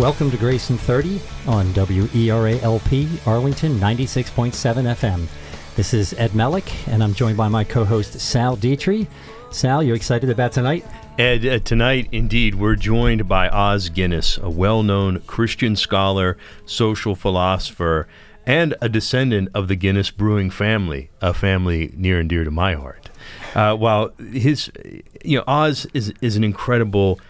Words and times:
Welcome 0.00 0.30
to 0.30 0.38
Grace 0.38 0.70
in 0.70 0.78
30 0.78 1.20
on 1.46 1.66
WERALP 1.74 3.26
Arlington 3.26 3.78
96.7 3.78 4.50
FM. 4.94 5.26
This 5.76 5.92
is 5.92 6.14
Ed 6.14 6.30
Melick, 6.30 6.72
and 6.88 7.04
I'm 7.04 7.12
joined 7.12 7.36
by 7.36 7.48
my 7.48 7.64
co 7.64 7.84
host 7.84 8.18
Sal 8.18 8.56
Dietry. 8.56 9.06
Sal, 9.50 9.82
you 9.82 9.92
excited 9.92 10.30
about 10.30 10.52
tonight? 10.52 10.86
Ed, 11.18 11.44
uh, 11.44 11.58
tonight, 11.58 12.08
indeed, 12.12 12.54
we're 12.54 12.76
joined 12.76 13.28
by 13.28 13.50
Os 13.50 13.90
Guinness, 13.90 14.38
a 14.38 14.48
well 14.48 14.82
known 14.82 15.20
Christian 15.26 15.76
scholar, 15.76 16.38
social 16.64 17.14
philosopher, 17.14 18.08
and 18.46 18.74
a 18.80 18.88
descendant 18.88 19.50
of 19.52 19.68
the 19.68 19.76
Guinness 19.76 20.10
brewing 20.10 20.48
family, 20.48 21.10
a 21.20 21.34
family 21.34 21.92
near 21.94 22.20
and 22.20 22.28
dear 22.30 22.44
to 22.44 22.50
my 22.50 22.72
heart. 22.72 23.10
Uh, 23.54 23.76
while 23.76 24.14
his, 24.32 24.70
you 25.22 25.36
know, 25.36 25.44
Os 25.46 25.84
is, 25.92 26.14
is 26.22 26.36
an 26.36 26.42
incredible 26.42 27.20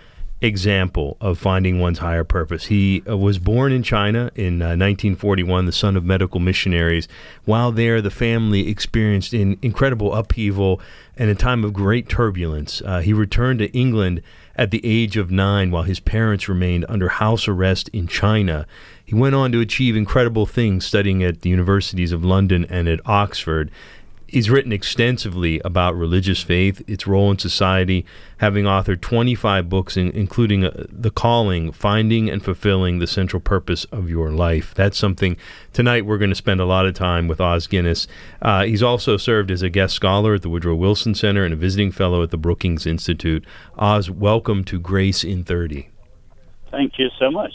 example 0.43 1.17
of 1.21 1.39
finding 1.39 1.79
one's 1.79 1.99
higher 1.99 2.25
purpose. 2.25 2.67
He 2.67 3.03
uh, 3.09 3.17
was 3.17 3.39
born 3.39 3.73
in 3.73 3.83
China 3.83 4.31
in 4.35 4.63
uh, 4.63 4.77
1941, 4.77 5.67
the 5.67 5.73
son 5.73 5.97
of 5.97 6.05
medical 6.05 6.41
missionaries. 6.41 7.09
While 7.45 7.73
there, 7.73 8.01
the 8.01 8.11
family 8.11 8.69
experienced 8.69 9.33
an 9.33 9.59
incredible 9.63 10.15
upheaval 10.15 10.81
and 11.17 11.29
a 11.29 11.35
time 11.35 11.65
of 11.65 11.73
great 11.73 12.09
turbulence. 12.09 12.81
Uh, 12.85 13.01
he 13.01 13.13
returned 13.13 13.59
to 13.59 13.71
England 13.73 14.23
at 14.57 14.71
the 14.71 14.81
age 14.85 15.17
of 15.17 15.31
nine 15.31 15.71
while 15.71 15.83
his 15.83 16.01
parents 16.01 16.49
remained 16.49 16.85
under 16.89 17.09
house 17.09 17.47
arrest 17.47 17.89
in 17.91 18.07
China. 18.07 18.67
He 19.05 19.15
went 19.15 19.35
on 19.35 19.53
to 19.53 19.61
achieve 19.61 19.97
incredible 19.97 20.47
things 20.47 20.87
studying 20.87 21.23
at 21.23 21.43
the 21.43 21.51
universities 21.51 22.13
of 22.13 22.25
London 22.25 22.65
and 22.71 22.89
at 22.89 23.01
Oxford. 23.07 23.71
He's 24.31 24.49
written 24.49 24.71
extensively 24.71 25.61
about 25.65 25.97
religious 25.97 26.41
faith, 26.41 26.89
its 26.89 27.05
role 27.05 27.33
in 27.33 27.39
society, 27.39 28.07
having 28.37 28.65
authored 28.65 29.01
25 29.01 29.69
books, 29.69 29.97
in, 29.97 30.13
including 30.13 30.65
uh, 30.65 30.87
The 30.89 31.11
Calling, 31.11 31.73
Finding 31.73 32.31
and 32.31 32.41
Fulfilling 32.41 33.01
the 33.01 33.09
Central 33.09 33.41
Purpose 33.41 33.87
of 33.87 34.09
Your 34.09 34.31
Life. 34.31 34.73
That's 34.73 34.97
something 34.97 35.37
tonight 35.73 36.07
we're 36.07 36.17
going 36.17 36.31
to 36.31 36.37
spend 36.37 36.61
a 36.61 36.65
lot 36.65 36.87
of 36.87 36.95
time 36.95 37.27
with 37.27 37.41
Os 37.41 37.67
Guinness. 37.67 38.07
Uh, 38.41 38.63
he's 38.63 38.85
also 38.85 39.17
served 39.17 39.51
as 39.51 39.63
a 39.63 39.69
guest 39.69 39.97
scholar 39.97 40.35
at 40.35 40.43
the 40.43 40.49
Woodrow 40.49 40.77
Wilson 40.77 41.17
Center 41.17 41.45
and 41.45 41.53
a 41.53 41.57
visiting 41.57 41.91
fellow 41.91 42.23
at 42.23 42.31
the 42.31 42.39
Brookings 42.39 42.87
Institute. 42.87 43.45
Os, 43.79 44.11
welcome 44.11 44.63
to 44.63 44.79
Grace 44.79 45.25
in 45.25 45.43
30. 45.43 45.89
Thank 46.71 47.01
you 47.01 47.09
so 47.19 47.33
much. 47.33 47.51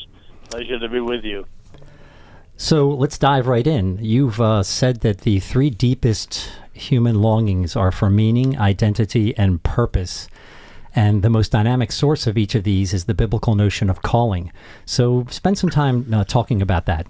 Pleasure 0.50 0.78
to 0.78 0.89
be 0.89 1.00
with 1.00 1.23
you. 1.23 1.45
So 2.58 2.89
let's 2.89 3.17
dive 3.17 3.48
right 3.48 3.67
in. 3.67 4.00
You've 4.02 4.39
uh, 4.39 4.64
said 4.64 5.02
that 5.02 5.20
the 5.20 5.39
three 5.39 5.70
deepest 5.70 6.50
human 6.72 7.22
longings 7.22 7.75
are 7.75 7.92
for 7.92 8.09
meaning, 8.09 8.58
identity, 8.58 9.36
and 9.38 9.61
purpose. 9.61 10.30
And 10.95 11.22
the 11.22 11.30
most 11.30 11.52
dynamic 11.52 11.92
source 11.92 12.28
of 12.28 12.38
each 12.38 12.56
of 12.56 12.64
these 12.64 12.94
is 12.94 13.06
the 13.06 13.14
biblical 13.14 13.56
notion 13.56 13.89
of 13.89 14.02
calling. 14.02 14.53
So 14.86 15.26
spend 15.30 15.58
some 15.58 15.70
time 15.70 16.14
uh, 16.14 16.23
talking 16.23 16.61
about 16.61 16.86
that. 16.86 17.08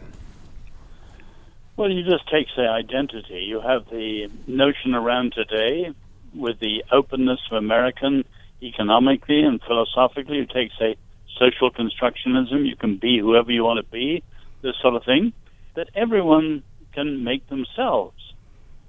Well, 1.77 1.91
you 1.91 2.03
just 2.03 2.27
take, 2.29 2.47
say, 2.55 2.63
identity. 2.65 3.45
You 3.47 3.61
have 3.61 3.87
the 3.89 4.29
notion 4.47 4.95
around 4.95 5.33
today 5.33 5.93
with 6.33 6.59
the 6.59 6.83
openness 6.91 7.39
of 7.51 7.57
American 7.57 8.25
economically 8.63 9.43
and 9.43 9.61
philosophically. 9.61 10.37
You 10.37 10.47
take, 10.47 10.71
say, 10.79 10.95
social 11.37 11.69
constructionism. 11.69 12.65
You 12.65 12.75
can 12.75 12.97
be 12.97 13.19
whoever 13.19 13.51
you 13.51 13.63
want 13.63 13.85
to 13.85 13.91
be, 13.91 14.23
this 14.65 14.75
sort 14.81 14.95
of 14.95 15.05
thing, 15.05 15.31
that 15.75 15.89
everyone 15.95 16.63
can 16.93 17.23
make 17.23 17.47
themselves. 17.47 18.17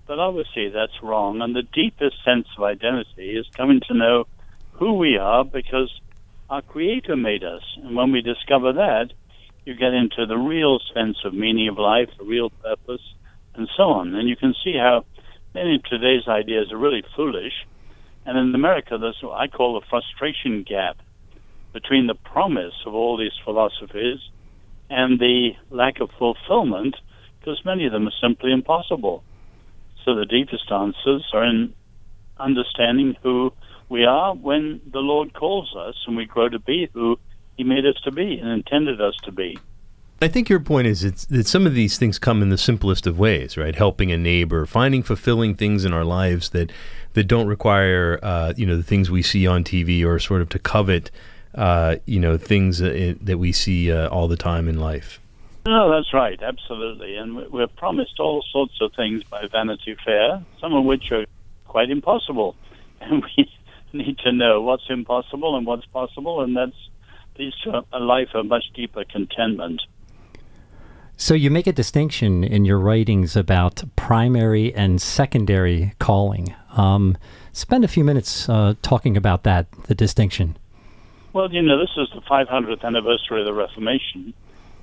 But 0.06 0.18
obviously 0.18 0.70
that's 0.70 1.02
wrong. 1.02 1.42
And 1.42 1.54
the 1.54 1.62
deepest 1.62 2.16
sense 2.24 2.46
of 2.56 2.64
identity 2.64 3.36
is 3.36 3.46
coming 3.54 3.80
to 3.88 3.94
know 3.94 4.24
who 4.72 4.94
we 4.94 5.18
are 5.18 5.44
because 5.44 5.92
our 6.48 6.62
Creator 6.62 7.16
made 7.16 7.44
us. 7.44 7.62
And 7.82 7.94
when 7.94 8.12
we 8.12 8.22
discover 8.22 8.72
that, 8.72 9.12
you 9.64 9.74
get 9.74 9.92
into 9.92 10.26
the 10.26 10.36
real 10.36 10.78
sense 10.94 11.18
of 11.24 11.34
meaning 11.34 11.68
of 11.68 11.76
life, 11.78 12.08
the 12.18 12.24
real 12.24 12.50
purpose, 12.50 13.02
and 13.54 13.68
so 13.76 13.84
on. 13.84 14.14
And 14.14 14.28
you 14.28 14.36
can 14.36 14.54
see 14.64 14.74
how 14.78 15.04
many 15.54 15.76
of 15.76 15.84
today's 15.84 16.28
ideas 16.28 16.72
are 16.72 16.78
really 16.78 17.02
foolish. 17.16 17.66
And 18.24 18.38
in 18.38 18.54
America, 18.54 18.96
there's 18.98 19.18
what 19.20 19.38
I 19.38 19.48
call 19.48 19.78
the 19.78 19.86
frustration 19.90 20.62
gap 20.62 20.98
between 21.72 22.06
the 22.06 22.14
promise 22.14 22.74
of 22.86 22.94
all 22.94 23.16
these 23.16 23.36
philosophies 23.44 24.20
and 24.88 25.18
the 25.18 25.50
lack 25.70 26.00
of 26.00 26.10
fulfillment, 26.18 26.96
because 27.38 27.60
many 27.64 27.86
of 27.86 27.92
them 27.92 28.06
are 28.06 28.12
simply 28.20 28.52
impossible. 28.52 29.22
So 30.04 30.14
the 30.14 30.26
deepest 30.26 30.70
answers 30.70 31.24
are 31.32 31.44
in 31.44 31.74
understanding 32.38 33.16
who 33.22 33.52
we 33.88 34.04
are 34.04 34.34
when 34.34 34.80
the 34.92 35.00
Lord 35.00 35.32
calls 35.32 35.74
us 35.76 35.94
and 36.06 36.16
we 36.16 36.26
grow 36.26 36.48
to 36.48 36.58
be 36.58 36.88
who 36.92 37.18
He 37.56 37.64
made 37.64 37.86
us 37.86 38.00
to 38.04 38.12
be 38.12 38.38
and 38.38 38.50
intended 38.50 39.00
us 39.00 39.14
to 39.24 39.32
be. 39.32 39.58
I 40.20 40.28
think 40.28 40.48
your 40.48 40.60
point 40.60 40.86
is 40.86 41.26
that 41.26 41.46
some 41.46 41.66
of 41.66 41.74
these 41.74 41.98
things 41.98 42.18
come 42.18 42.40
in 42.40 42.48
the 42.48 42.56
simplest 42.56 43.06
of 43.06 43.18
ways, 43.18 43.58
right? 43.58 43.74
Helping 43.74 44.10
a 44.10 44.16
neighbor, 44.16 44.64
finding 44.64 45.02
fulfilling 45.02 45.54
things 45.54 45.84
in 45.84 45.92
our 45.92 46.04
lives 46.04 46.50
that 46.50 46.72
that 47.12 47.24
don't 47.24 47.46
require, 47.46 48.18
uh, 48.22 48.54
you 48.56 48.64
know, 48.64 48.76
the 48.76 48.82
things 48.82 49.10
we 49.10 49.22
see 49.22 49.46
on 49.46 49.62
TV 49.62 50.04
or 50.04 50.18
sort 50.18 50.40
of 50.40 50.48
to 50.50 50.58
covet, 50.58 51.10
uh, 51.56 51.96
you 52.06 52.20
know, 52.20 52.36
things 52.36 52.78
that, 52.78 53.18
that 53.20 53.38
we 53.38 53.52
see 53.52 53.90
uh, 53.90 54.08
all 54.08 54.28
the 54.28 54.36
time 54.36 54.68
in 54.68 54.78
life. 54.78 55.20
No, 55.66 55.90
that's 55.90 56.12
right, 56.14 56.40
absolutely. 56.40 57.16
And 57.16 57.50
we're 57.50 57.66
promised 57.66 58.20
all 58.20 58.44
sorts 58.52 58.74
of 58.80 58.92
things 58.94 59.24
by 59.24 59.48
Vanity 59.50 59.96
Fair, 60.04 60.44
some 60.60 60.74
of 60.74 60.84
which 60.84 61.10
are 61.10 61.24
quite 61.66 61.90
impossible. 61.90 62.56
And 62.98 63.22
we 63.36 63.46
need 63.92 64.16
to 64.20 64.32
know 64.32 64.62
what's 64.62 64.88
impossible 64.88 65.54
and 65.54 65.66
what's 65.66 65.84
possible, 65.84 66.40
and 66.40 66.56
that's 66.56 66.74
leads 67.38 67.60
to 67.60 67.84
a 67.92 68.00
life 68.00 68.30
of 68.34 68.46
much 68.46 68.64
deeper 68.74 69.04
contentment. 69.04 69.82
So 71.18 71.34
you 71.34 71.50
make 71.50 71.66
a 71.66 71.72
distinction 71.72 72.44
in 72.44 72.64
your 72.64 72.78
writings 72.78 73.36
about 73.36 73.84
primary 73.96 74.74
and 74.74 75.00
secondary 75.00 75.94
calling. 75.98 76.54
Um, 76.76 77.16
spend 77.52 77.84
a 77.84 77.88
few 77.88 78.04
minutes 78.04 78.48
uh, 78.48 78.74
talking 78.82 79.16
about 79.16 79.42
that, 79.44 79.70
the 79.84 79.94
distinction. 79.94 80.56
Well, 81.36 81.52
you 81.52 81.60
know, 81.60 81.78
this 81.78 81.90
is 81.98 82.08
the 82.14 82.22
500th 82.22 82.82
anniversary 82.82 83.40
of 83.40 83.44
the 83.44 83.52
Reformation, 83.52 84.32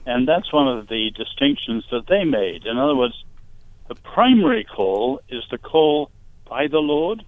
and 0.06 0.28
that's 0.28 0.53
one 0.53 0.68
of 0.68 0.88
the 0.88 1.09
distinctions 1.09 1.84
that 1.90 2.06
they 2.08 2.25
made. 2.25 2.68
In 2.68 2.78
other 2.78 2.96
words, 2.96 3.16
the 3.88 3.96
primary 3.96 4.64
call 4.64 5.19
is 5.30 5.41
the 5.50 5.58
call 5.58 6.12
by 6.47 6.68
the 6.68 6.78
Lord, 6.78 7.25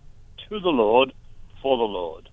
to 0.47 0.59
the 0.59 0.69
Lord, 0.69 1.11
for 1.59 1.75
the 1.75 1.91
Lord. 1.91 2.29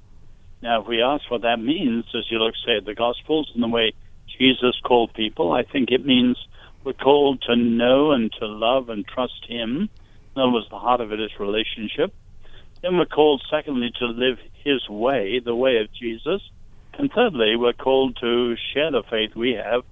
Now, 0.61 0.83
if 0.83 0.87
we 0.87 1.01
ask 1.01 1.31
what 1.31 1.41
that 1.41 1.61
means, 1.61 2.05
as 2.15 2.31
you 2.31 2.39
look, 2.39 2.53
say, 2.63 2.77
at 2.77 2.85
the 2.85 2.95
Gospels 2.95 3.51
and 3.55 3.63
the 3.63 3.69
way 3.69 3.95
Jesus 4.39 4.79
called 4.85 5.15
people, 5.15 5.51
I 5.51 5.63
think 5.63 5.91
it 5.91 6.05
means 6.05 6.37
we're 6.85 6.93
called 6.93 7.41
to 7.47 7.57
know 7.57 8.11
and 8.13 8.31
to 8.39 8.47
love 8.47 8.91
and 8.91 9.07
trust 9.07 9.47
Him. 9.49 9.89
In 10.37 10.43
other 10.43 10.53
words, 10.53 10.69
the 10.69 10.79
heart 10.79 11.01
of 11.01 11.11
it 11.11 11.21
is 11.21 11.31
relationship. 11.41 12.13
Then 12.83 12.99
we're 12.99 13.07
called, 13.07 13.43
secondly, 13.51 13.93
to 13.99 14.05
live 14.05 14.37
His 14.63 14.87
way, 14.91 15.41
the 15.43 15.57
way 15.57 15.79
of 15.79 15.91
Jesus. 15.95 16.43
And 16.99 17.11
thirdly, 17.13 17.57
we're 17.57 17.73
called 17.73 18.17
to 18.21 18.57
share 18.73 18.91
the 18.91 19.03
faith 19.09 19.35
we 19.35 19.53
have 19.53 19.83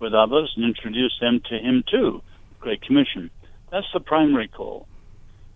with 0.00 0.14
others 0.14 0.52
and 0.56 0.64
introduce 0.64 1.16
them 1.20 1.40
to 1.48 1.58
Him 1.58 1.84
too. 1.90 2.22
Great 2.60 2.82
Commission. 2.82 3.30
That's 3.70 3.86
the 3.92 4.00
primary 4.00 4.48
call. 4.48 4.86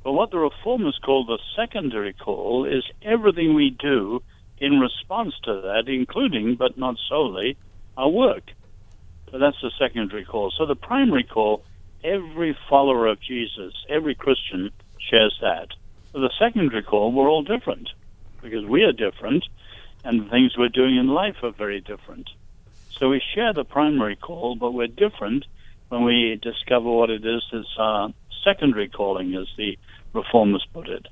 But 0.02 0.12
what 0.12 0.30
the 0.30 0.38
reformers 0.38 0.98
call 1.04 1.24
the 1.24 1.38
secondary 1.56 2.12
call 2.12 2.64
is 2.64 2.84
everything 3.02 3.54
we 3.54 3.70
do 3.70 4.22
in 4.58 4.80
response 4.80 5.34
to 5.44 5.60
that, 5.62 5.84
including, 5.88 6.54
but 6.54 6.78
not 6.78 6.96
solely, 7.08 7.56
our 7.96 8.08
work. 8.08 8.44
So 9.30 9.38
that's 9.38 9.60
the 9.60 9.72
secondary 9.78 10.24
call. 10.24 10.52
So 10.56 10.64
the 10.64 10.76
primary 10.76 11.24
call, 11.24 11.64
every 12.04 12.56
follower 12.70 13.06
of 13.06 13.20
Jesus, 13.20 13.74
every 13.88 14.14
Christian 14.14 14.70
shares 14.98 15.36
that. 15.42 15.68
The 16.12 16.30
secondary 16.38 16.82
call, 16.82 17.12
we're 17.12 17.28
all 17.28 17.42
different 17.42 17.90
because 18.42 18.64
we 18.64 18.82
are 18.84 18.92
different 18.92 19.44
and 20.06 20.20
the 20.20 20.30
things 20.30 20.56
we're 20.56 20.68
doing 20.68 20.96
in 20.96 21.08
life 21.08 21.36
are 21.42 21.50
very 21.50 21.80
different. 21.80 22.30
So 22.98 23.08
we 23.08 23.20
share 23.34 23.52
the 23.52 23.64
primary 23.64 24.14
call, 24.14 24.54
but 24.54 24.72
we're 24.72 24.86
different 24.86 25.44
when 25.88 26.04
we 26.04 26.38
discover 26.40 26.90
what 26.90 27.10
it 27.10 27.26
is 27.26 27.42
that's 27.52 27.76
our 27.76 28.10
secondary 28.44 28.88
calling, 28.88 29.34
as 29.34 29.48
the 29.56 29.76
reformers 30.12 30.64
put 30.72 30.88
it. 30.88 31.06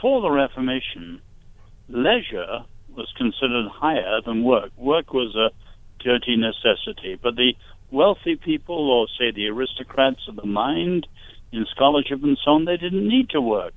For 0.00 0.22
the 0.22 0.30
Reformation, 0.30 1.20
leisure 1.88 2.64
was 2.96 3.12
considered 3.16 3.68
higher 3.68 4.20
than 4.24 4.42
work. 4.42 4.70
Work 4.76 5.12
was 5.12 5.36
a 5.36 5.50
dirty 6.02 6.36
necessity, 6.36 7.18
but 7.22 7.36
the 7.36 7.52
wealthy 7.90 8.36
people, 8.36 8.90
or 8.90 9.06
say 9.18 9.30
the 9.30 9.48
aristocrats 9.48 10.26
of 10.28 10.36
the 10.36 10.46
mind, 10.46 11.06
in 11.52 11.66
scholarship 11.70 12.22
and 12.22 12.38
so 12.42 12.52
on, 12.52 12.64
they 12.64 12.78
didn't 12.78 13.06
need 13.06 13.28
to 13.30 13.40
work. 13.40 13.74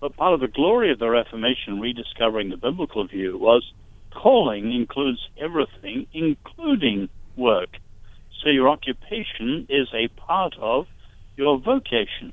But 0.00 0.16
part 0.16 0.34
of 0.34 0.40
the 0.40 0.48
glory 0.48 0.92
of 0.92 0.98
the 0.98 1.10
Reformation, 1.10 1.80
rediscovering 1.80 2.50
the 2.50 2.56
biblical 2.56 3.06
view, 3.06 3.36
was 3.36 3.72
calling 4.12 4.72
includes 4.72 5.20
everything, 5.36 6.06
including 6.12 7.08
work. 7.36 7.70
So 8.42 8.50
your 8.50 8.68
occupation 8.68 9.66
is 9.68 9.88
a 9.92 10.08
part 10.08 10.54
of 10.60 10.86
your 11.36 11.58
vocation. 11.58 12.32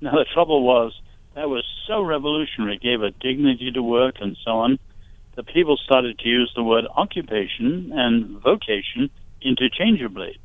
Now, 0.00 0.12
the 0.12 0.26
trouble 0.32 0.62
was 0.62 0.92
that 1.34 1.48
was 1.48 1.64
so 1.86 2.02
revolutionary, 2.02 2.76
it 2.76 2.82
gave 2.82 3.02
a 3.02 3.10
dignity 3.10 3.70
to 3.72 3.82
work 3.82 4.16
and 4.20 4.36
so 4.44 4.50
on, 4.52 4.78
that 5.36 5.46
people 5.46 5.76
started 5.76 6.18
to 6.18 6.28
use 6.28 6.52
the 6.54 6.64
word 6.64 6.84
occupation 6.96 7.92
and 7.94 8.40
vocation 8.40 9.10
interchangeably. 9.40 10.38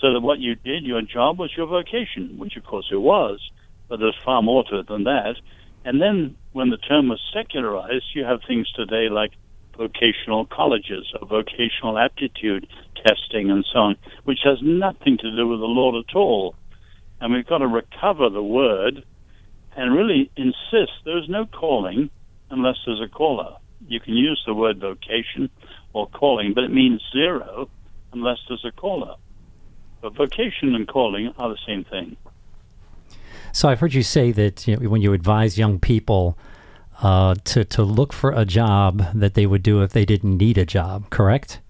So 0.00 0.14
that 0.14 0.20
what 0.20 0.38
you 0.38 0.54
did, 0.54 0.84
your 0.84 1.02
job 1.02 1.38
was 1.38 1.50
your 1.56 1.66
vocation, 1.66 2.38
which 2.38 2.56
of 2.56 2.64
course 2.64 2.88
it 2.90 2.96
was, 2.96 3.40
but 3.88 4.00
there's 4.00 4.16
far 4.24 4.42
more 4.42 4.64
to 4.64 4.78
it 4.80 4.88
than 4.88 5.04
that. 5.04 5.36
And 5.84 6.00
then 6.00 6.36
when 6.52 6.70
the 6.70 6.76
term 6.76 7.08
was 7.08 7.20
secularized, 7.34 8.04
you 8.14 8.24
have 8.24 8.40
things 8.46 8.70
today 8.72 9.08
like 9.08 9.32
vocational 9.76 10.46
colleges 10.46 11.12
or 11.20 11.26
vocational 11.26 11.98
aptitude 11.98 12.66
testing 13.04 13.50
and 13.50 13.64
so 13.72 13.78
on, 13.78 13.96
which 14.24 14.40
has 14.44 14.58
nothing 14.62 15.18
to 15.18 15.36
do 15.36 15.48
with 15.48 15.60
the 15.60 15.66
Lord 15.66 16.04
at 16.08 16.14
all. 16.14 16.54
And 17.20 17.32
we've 17.32 17.46
got 17.46 17.58
to 17.58 17.66
recover 17.66 18.28
the 18.28 18.42
word 18.42 19.04
and 19.76 19.94
really 19.94 20.30
insist 20.36 20.92
there's 21.04 21.28
no 21.28 21.46
calling 21.46 22.10
unless 22.50 22.76
there's 22.84 23.00
a 23.00 23.08
caller. 23.08 23.56
You 23.88 24.00
can 24.00 24.14
use 24.14 24.42
the 24.46 24.54
word 24.54 24.78
vocation 24.78 25.50
or 25.92 26.08
calling, 26.08 26.52
but 26.54 26.64
it 26.64 26.72
means 26.72 27.00
zero 27.12 27.68
unless 28.12 28.38
there's 28.48 28.64
a 28.64 28.72
caller. 28.72 29.16
But 30.00 30.14
vocation 30.14 30.74
and 30.74 30.86
calling 30.86 31.32
are 31.38 31.48
the 31.48 31.58
same 31.66 31.84
thing. 31.84 32.16
So 33.52 33.68
I've 33.68 33.80
heard 33.80 33.92
you 33.92 34.02
say 34.02 34.32
that 34.32 34.66
you 34.66 34.76
know, 34.76 34.88
when 34.88 35.02
you 35.02 35.12
advise 35.12 35.58
young 35.58 35.78
people 35.78 36.38
uh, 37.02 37.34
to 37.44 37.64
to 37.64 37.82
look 37.82 38.12
for 38.12 38.30
a 38.30 38.44
job 38.44 39.04
that 39.14 39.34
they 39.34 39.46
would 39.46 39.62
do 39.62 39.82
if 39.82 39.92
they 39.92 40.04
didn't 40.04 40.38
need 40.38 40.56
a 40.56 40.64
job, 40.64 41.10
correct? 41.10 41.60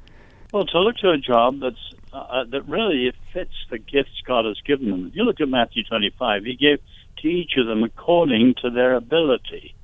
Well, 0.52 0.64
to 0.66 0.78
look 0.78 0.96
to 0.98 1.10
a 1.10 1.18
job 1.18 1.60
that's 1.60 1.94
uh, 2.12 2.18
uh 2.18 2.44
that 2.50 2.68
really 2.68 3.12
fits 3.32 3.54
the 3.70 3.78
gifts 3.78 4.22
God 4.26 4.44
has 4.44 4.60
given 4.64 4.90
them. 4.90 5.08
If 5.08 5.16
you 5.16 5.24
look 5.24 5.40
at 5.40 5.48
Matthew 5.48 5.82
25, 5.84 6.44
He 6.44 6.54
gave 6.54 6.78
to 7.18 7.28
each 7.28 7.56
of 7.56 7.66
them 7.66 7.82
according 7.82 8.54
to 8.62 8.70
their 8.70 8.94
ability. 8.94 9.74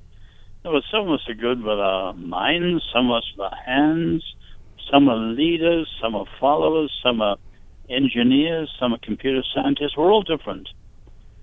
There 0.63 0.73
some 0.91 1.07
of 1.07 1.13
us 1.13 1.27
are 1.27 1.33
good 1.33 1.63
with 1.63 1.79
our 1.79 2.13
minds, 2.13 2.83
some 2.93 3.09
of 3.09 3.17
us 3.17 3.31
with 3.35 3.45
our 3.45 3.57
hands, 3.65 4.23
some 4.91 5.09
are 5.09 5.17
leaders, 5.17 5.89
some 6.01 6.15
are 6.15 6.25
followers, 6.39 6.91
some 7.03 7.21
are 7.21 7.37
engineers, 7.89 8.69
some 8.79 8.93
are 8.93 8.99
computer 9.01 9.41
scientists. 9.53 9.97
We're 9.97 10.11
all 10.11 10.21
different. 10.21 10.69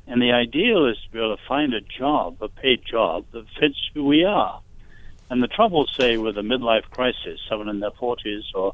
And 0.06 0.22
the 0.22 0.32
ideal 0.32 0.86
is 0.86 0.96
to 1.02 1.10
be 1.10 1.18
able 1.18 1.36
to 1.36 1.42
find 1.48 1.74
a 1.74 1.80
job, 1.80 2.36
a 2.40 2.48
paid 2.48 2.82
job, 2.84 3.26
that 3.32 3.44
fits 3.58 3.90
who 3.92 4.04
we 4.04 4.24
are. 4.24 4.60
And 5.28 5.42
the 5.42 5.48
trouble, 5.48 5.86
say, 5.98 6.16
with 6.16 6.38
a 6.38 6.42
midlife 6.42 6.88
crisis, 6.90 7.40
someone 7.48 7.68
in 7.68 7.80
their 7.80 7.90
40s 7.90 8.42
or 8.54 8.72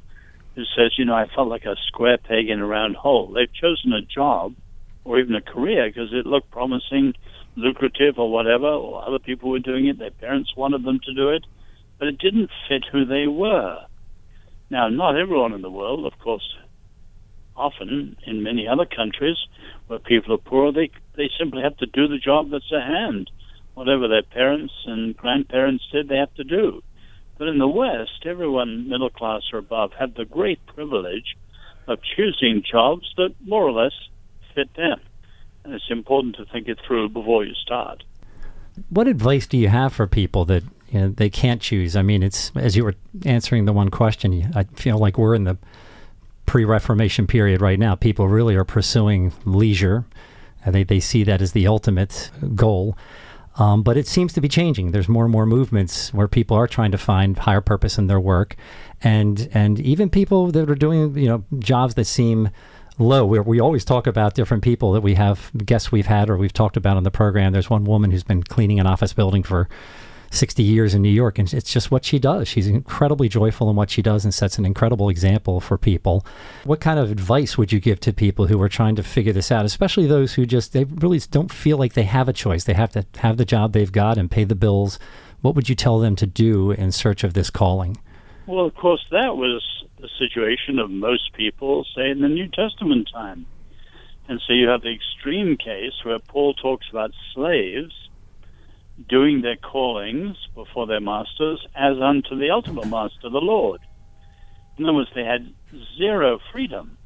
who 0.54 0.64
says, 0.76 0.92
you 0.98 1.04
know, 1.06 1.14
I 1.14 1.26
felt 1.34 1.48
like 1.48 1.64
a 1.64 1.76
square 1.86 2.18
peg 2.18 2.50
in 2.50 2.60
a 2.60 2.66
round 2.66 2.96
hole. 2.96 3.32
They've 3.32 3.52
chosen 3.52 3.92
a 3.94 4.02
job 4.02 4.54
or 5.04 5.18
even 5.18 5.34
a 5.34 5.40
career 5.40 5.88
because 5.88 6.12
it 6.12 6.26
looked 6.26 6.50
promising, 6.50 7.14
lucrative, 7.56 8.18
or 8.18 8.30
whatever, 8.30 8.66
or 8.66 9.06
other 9.06 9.18
people 9.18 9.50
were 9.50 9.58
doing 9.58 9.86
it. 9.86 9.98
Their 9.98 10.10
parents 10.10 10.54
wanted 10.54 10.84
them 10.84 11.00
to 11.04 11.14
do 11.14 11.30
it, 11.30 11.44
but 11.98 12.08
it 12.08 12.18
didn't 12.18 12.50
fit 12.68 12.84
who 12.92 13.06
they 13.06 13.26
were. 13.26 13.78
Now, 14.70 14.88
not 14.88 15.18
everyone 15.18 15.54
in 15.54 15.62
the 15.62 15.70
world, 15.70 16.04
of 16.04 16.18
course, 16.18 16.56
often 17.56 18.16
in 18.26 18.42
many 18.42 18.66
other 18.66 18.86
countries 18.86 19.36
where 19.86 19.98
people 19.98 20.34
are 20.34 20.38
poor, 20.38 20.72
they 20.72 20.90
they 21.16 21.30
simply 21.38 21.62
have 21.62 21.76
to 21.78 21.86
do 21.86 22.08
the 22.08 22.18
job 22.18 22.50
that's 22.50 22.72
at 22.72 22.82
hand. 22.82 23.30
Whatever 23.74 24.08
their 24.08 24.22
parents 24.22 24.72
and 24.86 25.16
grandparents 25.16 25.84
did, 25.92 26.08
they 26.08 26.16
have 26.16 26.34
to 26.34 26.44
do. 26.44 26.82
But 27.38 27.48
in 27.48 27.58
the 27.58 27.68
West, 27.68 28.24
everyone 28.26 28.88
middle 28.88 29.10
class 29.10 29.42
or 29.52 29.58
above 29.58 29.92
had 29.98 30.14
the 30.14 30.24
great 30.24 30.64
privilege 30.66 31.36
of 31.86 31.98
choosing 32.16 32.62
jobs 32.62 33.12
that 33.16 33.34
more 33.44 33.62
or 33.62 33.72
less 33.72 33.92
fit 34.54 34.74
them. 34.74 35.00
And 35.64 35.74
it's 35.74 35.90
important 35.90 36.36
to 36.36 36.44
think 36.44 36.68
it 36.68 36.78
through 36.86 37.08
before 37.08 37.44
you 37.44 37.54
start. 37.54 38.04
What 38.88 39.06
advice 39.06 39.46
do 39.46 39.56
you 39.58 39.68
have 39.68 39.92
for 39.92 40.06
people 40.06 40.44
that 40.46 40.62
you 40.90 41.00
know, 41.00 41.08
they 41.08 41.30
can't 41.30 41.60
choose? 41.60 41.96
I 41.96 42.02
mean, 42.02 42.22
it's 42.22 42.52
as 42.56 42.76
you 42.76 42.84
were 42.84 42.94
answering 43.24 43.64
the 43.64 43.72
one 43.72 43.90
question, 43.90 44.50
I 44.54 44.64
feel 44.64 44.98
like 44.98 45.18
we're 45.18 45.34
in 45.34 45.44
the 45.44 45.58
pre-Reformation 46.46 47.26
period 47.26 47.60
right 47.60 47.78
now. 47.78 47.94
People 47.94 48.28
really 48.28 48.54
are 48.54 48.64
pursuing 48.64 49.32
leisure. 49.44 50.04
They 50.66 50.84
they 50.84 51.00
see 51.00 51.24
that 51.24 51.42
as 51.42 51.52
the 51.52 51.66
ultimate 51.66 52.30
goal. 52.54 52.96
Um, 53.56 53.82
but 53.82 53.96
it 53.98 54.06
seems 54.06 54.32
to 54.32 54.40
be 54.40 54.48
changing. 54.48 54.92
There's 54.92 55.08
more 55.08 55.24
and 55.24 55.32
more 55.32 55.44
movements 55.44 56.12
where 56.14 56.26
people 56.26 56.56
are 56.56 56.66
trying 56.66 56.90
to 56.92 56.98
find 56.98 57.38
higher 57.38 57.60
purpose 57.60 57.98
in 57.98 58.06
their 58.06 58.20
work, 58.20 58.56
and 59.02 59.48
and 59.52 59.78
even 59.80 60.08
people 60.08 60.50
that 60.52 60.70
are 60.70 60.74
doing 60.74 61.16
you 61.16 61.28
know 61.28 61.44
jobs 61.58 61.94
that 61.94 62.06
seem 62.06 62.50
low. 62.98 63.26
We, 63.26 63.40
we 63.40 63.60
always 63.60 63.84
talk 63.84 64.06
about 64.06 64.34
different 64.34 64.62
people 64.62 64.92
that 64.92 65.02
we 65.02 65.14
have 65.14 65.50
guests 65.66 65.92
we've 65.92 66.06
had 66.06 66.30
or 66.30 66.36
we've 66.36 66.52
talked 66.52 66.76
about 66.76 66.96
on 66.96 67.04
the 67.04 67.10
program. 67.10 67.52
There's 67.52 67.70
one 67.70 67.84
woman 67.84 68.10
who's 68.10 68.22
been 68.22 68.42
cleaning 68.42 68.80
an 68.80 68.86
office 68.86 69.12
building 69.12 69.42
for 69.42 69.68
60 70.32 70.62
years 70.62 70.94
in 70.94 71.02
New 71.02 71.10
York, 71.10 71.38
and 71.38 71.52
it's 71.52 71.72
just 71.72 71.90
what 71.90 72.04
she 72.04 72.18
does. 72.18 72.48
She's 72.48 72.66
incredibly 72.66 73.28
joyful 73.28 73.68
in 73.68 73.76
what 73.76 73.90
she 73.90 74.02
does 74.02 74.24
and 74.24 74.32
sets 74.32 74.58
an 74.58 74.64
incredible 74.64 75.08
example 75.08 75.60
for 75.60 75.76
people. 75.76 76.24
What 76.64 76.80
kind 76.80 76.98
of 76.98 77.10
advice 77.10 77.58
would 77.58 77.72
you 77.72 77.80
give 77.80 78.00
to 78.00 78.12
people 78.12 78.46
who 78.46 78.60
are 78.62 78.68
trying 78.68 78.96
to 78.96 79.02
figure 79.02 79.32
this 79.32 79.52
out, 79.52 79.64
especially 79.64 80.06
those 80.06 80.34
who 80.34 80.46
just 80.46 80.72
they 80.72 80.84
really 80.84 81.20
don't 81.30 81.52
feel 81.52 81.76
like 81.76 81.92
they 81.92 82.04
have 82.04 82.28
a 82.28 82.32
choice? 82.32 82.64
They 82.64 82.74
have 82.74 82.92
to 82.92 83.04
have 83.18 83.36
the 83.36 83.44
job 83.44 83.72
they've 83.72 83.92
got 83.92 84.18
and 84.18 84.30
pay 84.30 84.44
the 84.44 84.54
bills. 84.54 84.98
What 85.42 85.54
would 85.54 85.68
you 85.68 85.74
tell 85.74 85.98
them 85.98 86.16
to 86.16 86.26
do 86.26 86.70
in 86.70 86.92
search 86.92 87.24
of 87.24 87.34
this 87.34 87.50
calling? 87.50 87.98
Well, 88.46 88.64
of 88.64 88.74
course, 88.74 89.04
that 89.10 89.36
was 89.36 89.62
the 90.00 90.08
situation 90.18 90.78
of 90.78 90.90
most 90.90 91.32
people, 91.34 91.84
say, 91.94 92.10
in 92.10 92.20
the 92.20 92.28
New 92.28 92.48
Testament 92.48 93.08
time. 93.12 93.46
And 94.28 94.40
so 94.46 94.52
you 94.52 94.68
have 94.68 94.82
the 94.82 94.94
extreme 94.94 95.56
case 95.56 95.92
where 96.04 96.18
Paul 96.18 96.54
talks 96.54 96.86
about 96.90 97.12
slaves 97.34 97.92
doing 99.08 99.42
their 99.42 99.56
callings 99.56 100.36
before 100.54 100.86
their 100.86 101.00
masters 101.00 101.66
as 101.74 101.98
unto 101.98 102.36
the 102.36 102.50
ultimate 102.50 102.86
master, 102.86 103.28
the 103.30 103.38
Lord. 103.38 103.80
In 104.76 104.84
other 104.84 104.94
words, 104.94 105.10
they 105.14 105.24
had 105.24 105.52
zero 105.96 106.38
freedom, 106.52 106.96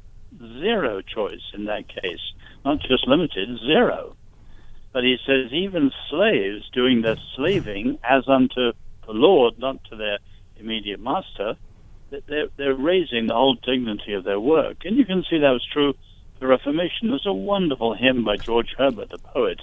zero 0.59 1.01
choice 1.01 1.51
in 1.53 1.65
that 1.65 1.87
case, 1.87 2.33
not 2.65 2.79
just 2.81 3.07
limited, 3.07 3.59
zero. 3.59 4.15
But 4.93 5.03
he 5.03 5.17
says 5.25 5.51
even 5.51 5.91
slaves 6.09 6.69
doing 6.71 7.01
their 7.01 7.17
slaving 7.35 7.99
as 8.03 8.27
unto 8.27 8.73
the 9.05 9.13
Lord, 9.13 9.59
not 9.59 9.83
to 9.85 9.95
their 9.95 10.19
immediate 10.57 10.99
master, 10.99 11.55
they're, 12.09 12.47
they're 12.55 12.73
raising 12.73 13.27
the 13.27 13.33
whole 13.33 13.55
dignity 13.55 14.13
of 14.13 14.23
their 14.23 14.39
work. 14.39 14.77
And 14.85 14.97
you 14.97 15.05
can 15.05 15.23
see 15.29 15.39
that 15.39 15.51
was 15.51 15.65
true 15.71 15.93
the 16.39 16.47
Reformation. 16.47 17.09
There's 17.09 17.25
a 17.25 17.33
wonderful 17.33 17.95
hymn 17.95 18.23
by 18.23 18.37
George 18.37 18.75
Herbert, 18.77 19.09
the 19.09 19.17
poet, 19.17 19.61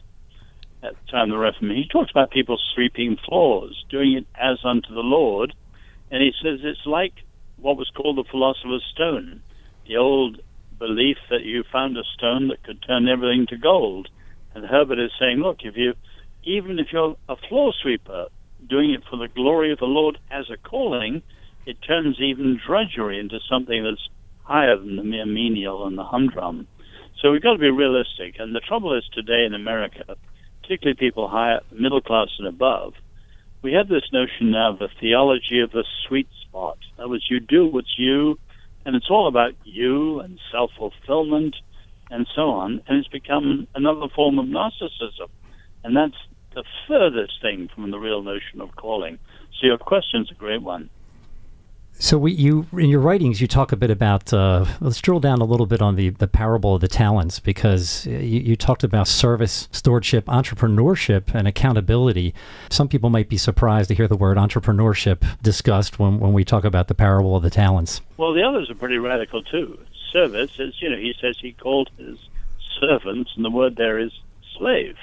at 0.84 0.92
the 0.94 1.10
time 1.10 1.30
of 1.30 1.36
the 1.36 1.38
Reformation. 1.38 1.82
He 1.82 1.88
talks 1.88 2.10
about 2.10 2.30
people 2.30 2.58
sweeping 2.74 3.16
floors, 3.26 3.84
doing 3.90 4.12
it 4.12 4.26
as 4.34 4.58
unto 4.64 4.94
the 4.94 5.00
Lord. 5.00 5.54
And 6.10 6.22
he 6.22 6.32
says 6.42 6.60
it's 6.62 6.86
like 6.86 7.14
what 7.56 7.76
was 7.76 7.90
called 7.96 8.18
the 8.18 8.30
philosopher's 8.30 8.84
stone, 8.92 9.40
the 9.88 9.96
old 9.96 10.40
belief 10.78 11.16
that 11.30 11.44
you 11.44 11.64
found 11.72 11.96
a 11.96 12.02
stone 12.16 12.48
that 12.48 12.62
could 12.62 12.82
turn 12.82 13.08
everything 13.08 13.46
to 13.48 13.56
gold. 13.56 14.08
And 14.54 14.64
Herbert 14.64 14.98
is 14.98 15.10
saying, 15.18 15.38
look, 15.38 15.58
if 15.62 15.76
you, 15.76 15.94
even 16.44 16.78
if 16.78 16.88
you're 16.92 17.16
a 17.28 17.36
floor 17.48 17.72
sweeper, 17.82 18.26
doing 18.68 18.92
it 18.92 19.02
for 19.08 19.16
the 19.16 19.28
glory 19.28 19.72
of 19.72 19.78
the 19.78 19.86
Lord 19.86 20.18
as 20.30 20.50
a 20.50 20.56
calling, 20.56 21.22
it 21.66 21.78
turns 21.86 22.20
even 22.20 22.60
drudgery 22.64 23.18
into 23.18 23.38
something 23.48 23.82
that's 23.82 24.08
higher 24.42 24.76
than 24.76 24.96
the 24.96 25.04
mere 25.04 25.26
menial 25.26 25.86
and 25.86 25.96
the 25.96 26.04
humdrum. 26.04 26.66
So 27.20 27.32
we've 27.32 27.42
got 27.42 27.54
to 27.54 27.58
be 27.58 27.70
realistic. 27.70 28.36
And 28.38 28.54
the 28.54 28.60
trouble 28.60 28.96
is 28.96 29.04
today 29.12 29.44
in 29.46 29.54
America, 29.54 30.16
particularly 30.64 30.96
people 30.98 31.28
high 31.28 31.58
middle 31.70 32.00
class 32.00 32.28
and 32.38 32.48
above, 32.48 32.94
we 33.62 33.72
have 33.72 33.88
this 33.88 34.04
notion 34.12 34.50
now 34.50 34.72
of 34.72 34.80
a 34.80 34.88
theology 35.00 35.60
of 35.60 35.70
the 35.70 35.84
sweet 36.06 36.28
spot. 36.42 36.78
That 36.98 37.08
was 37.08 37.24
you 37.30 37.40
do 37.40 37.66
what's 37.66 37.94
you, 37.98 38.38
and 38.84 38.94
it's 38.96 39.10
all 39.10 39.28
about 39.28 39.52
you 39.64 40.20
and 40.20 40.38
self 40.52 40.70
fulfillment 40.76 41.56
and 42.10 42.26
so 42.34 42.50
on. 42.50 42.82
And 42.86 42.98
it's 42.98 43.08
become 43.08 43.66
another 43.74 44.06
form 44.14 44.38
of 44.38 44.46
narcissism. 44.46 45.28
And 45.82 45.96
that's 45.96 46.16
the 46.54 46.64
furthest 46.86 47.40
thing 47.40 47.68
from 47.74 47.90
the 47.90 47.98
real 47.98 48.22
notion 48.22 48.60
of 48.60 48.76
calling. 48.76 49.18
So 49.58 49.66
your 49.66 49.78
question's 49.78 50.30
a 50.30 50.34
great 50.34 50.62
one. 50.62 50.90
So 51.98 52.18
we, 52.18 52.32
you 52.32 52.66
in 52.72 52.88
your 52.88 53.00
writings 53.00 53.40
you 53.40 53.46
talk 53.46 53.70
a 53.70 53.76
bit 53.76 53.90
about 53.90 54.32
uh, 54.32 54.66
let's 54.80 55.00
drill 55.00 55.20
down 55.20 55.40
a 55.40 55.44
little 55.44 55.66
bit 55.66 55.80
on 55.80 55.94
the, 55.94 56.10
the 56.10 56.26
parable 56.26 56.74
of 56.74 56.80
the 56.80 56.88
talents 56.88 57.38
because 57.38 58.04
you, 58.06 58.16
you, 58.16 58.56
talked 58.56 58.82
about 58.82 59.06
service, 59.06 59.68
stewardship, 59.70 60.26
entrepreneurship, 60.26 61.34
and 61.34 61.46
accountability. 61.46 62.34
Some 62.68 62.88
people 62.88 63.10
might 63.10 63.28
be 63.28 63.36
surprised 63.36 63.88
to 63.88 63.94
hear 63.94 64.08
the 64.08 64.16
word 64.16 64.36
entrepreneurship 64.36 65.24
discussed 65.40 65.98
when, 65.98 66.18
when 66.18 66.32
we 66.32 66.44
talk 66.44 66.64
about 66.64 66.88
the 66.88 66.94
parable 66.94 67.36
of 67.36 67.42
the 67.42 67.50
talents. 67.50 68.00
Well, 68.16 68.34
the 68.34 68.42
others 68.42 68.70
are 68.70 68.74
pretty 68.74 68.98
radical 68.98 69.42
too. 69.42 69.78
Service 70.12 70.58
is 70.58 70.74
you 70.82 70.90
know 70.90 70.96
he 70.96 71.14
says 71.20 71.36
he 71.40 71.52
called 71.52 71.90
his 71.96 72.18
servants, 72.80 73.30
and 73.36 73.44
the 73.44 73.50
word 73.50 73.76
there 73.76 73.98
is 73.98 74.12
slave. 74.58 74.96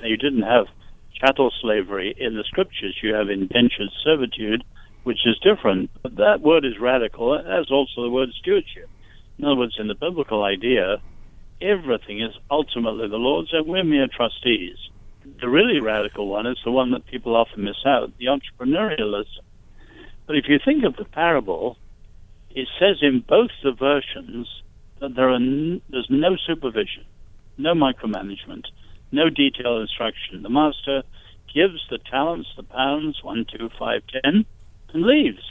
Now, 0.00 0.08
you 0.08 0.16
didn't 0.16 0.42
have 0.42 0.66
chattel 1.14 1.52
slavery 1.60 2.14
in 2.18 2.34
the 2.34 2.44
scriptures. 2.44 2.98
You 3.00 3.14
have 3.14 3.30
indentured 3.30 3.90
servitude 4.02 4.64
which 5.04 5.26
is 5.26 5.38
different. 5.38 5.90
But 6.02 6.16
that 6.16 6.40
word 6.40 6.64
is 6.64 6.78
radical, 6.78 7.34
as 7.34 7.70
also 7.70 8.02
the 8.02 8.10
word 8.10 8.30
stewardship. 8.38 8.88
In 9.38 9.44
other 9.44 9.56
words, 9.56 9.76
in 9.78 9.88
the 9.88 9.94
biblical 9.94 10.42
idea, 10.44 11.00
everything 11.60 12.20
is 12.20 12.34
ultimately 12.50 13.08
the 13.08 13.16
Lord's, 13.16 13.52
and 13.52 13.66
we're 13.66 13.84
mere 13.84 14.08
trustees. 14.08 14.76
The 15.40 15.48
really 15.48 15.80
radical 15.80 16.28
one 16.28 16.46
is 16.46 16.58
the 16.64 16.70
one 16.70 16.90
that 16.92 17.06
people 17.06 17.36
often 17.36 17.64
miss 17.64 17.84
out 17.86 18.12
the 18.18 18.26
entrepreneurialism. 18.26 19.42
But 20.26 20.36
if 20.36 20.44
you 20.48 20.58
think 20.64 20.84
of 20.84 20.96
the 20.96 21.04
parable, 21.04 21.76
it 22.50 22.68
says 22.78 22.98
in 23.02 23.24
both 23.26 23.50
the 23.62 23.72
versions 23.72 24.48
that 25.00 25.14
there 25.14 25.30
n- 25.30 25.80
there's 25.90 26.10
no 26.10 26.36
supervision, 26.36 27.04
no 27.58 27.74
micromanagement, 27.74 28.66
no 29.10 29.30
detailed 29.30 29.82
instruction. 29.82 30.42
The 30.42 30.48
master 30.48 31.02
gives 31.52 31.80
the 31.90 31.98
talents, 31.98 32.48
the 32.56 32.62
pounds, 32.62 33.22
one, 33.22 33.44
two, 33.44 33.68
five, 33.78 34.02
ten, 34.22 34.44
and 34.92 35.02
leaves. 35.02 35.42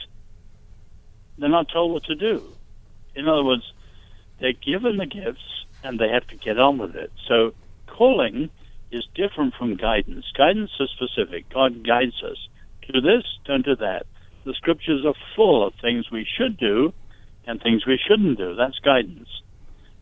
They're 1.37 1.49
not 1.49 1.69
told 1.71 1.93
what 1.93 2.03
to 2.05 2.15
do. 2.15 2.43
In 3.15 3.27
other 3.27 3.43
words, 3.43 3.63
they're 4.39 4.53
given 4.53 4.97
the 4.97 5.05
gifts 5.05 5.65
and 5.83 5.99
they 5.99 6.09
have 6.09 6.27
to 6.27 6.35
get 6.35 6.59
on 6.59 6.77
with 6.77 6.95
it. 6.95 7.11
So 7.27 7.53
calling 7.87 8.49
is 8.91 9.07
different 9.15 9.53
from 9.55 9.75
guidance. 9.75 10.25
Guidance 10.37 10.71
is 10.79 10.89
specific. 10.89 11.49
God 11.49 11.85
guides 11.85 12.21
us. 12.23 12.37
Do 12.91 13.01
this, 13.01 13.23
don't 13.45 13.65
do 13.65 13.75
that. 13.77 14.05
The 14.43 14.53
scriptures 14.53 15.05
are 15.05 15.13
full 15.35 15.65
of 15.65 15.73
things 15.81 16.11
we 16.11 16.25
should 16.37 16.57
do 16.57 16.93
and 17.45 17.61
things 17.61 17.85
we 17.85 17.99
shouldn't 18.07 18.37
do. 18.37 18.55
That's 18.55 18.79
guidance. 18.79 19.29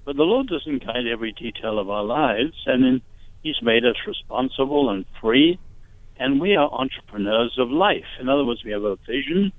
But 0.05 0.15
the 0.15 0.23
Lord 0.23 0.47
doesn't 0.47 0.85
guide 0.85 1.07
every 1.11 1.33
detail 1.33 1.77
of 1.77 1.89
our 1.89 2.03
lives, 2.03 2.55
and 2.65 3.01
He's 3.43 3.61
made 3.61 3.85
us 3.85 3.95
responsible 4.07 4.89
and 4.89 5.05
free, 5.21 5.59
and 6.19 6.39
we 6.39 6.55
are 6.55 6.69
entrepreneurs 6.71 7.57
of 7.57 7.71
life. 7.71 8.05
In 8.19 8.29
other 8.29 8.45
words, 8.45 8.63
we 8.63 8.71
have 8.71 8.83
a 8.83 8.97
vision, 9.07 9.51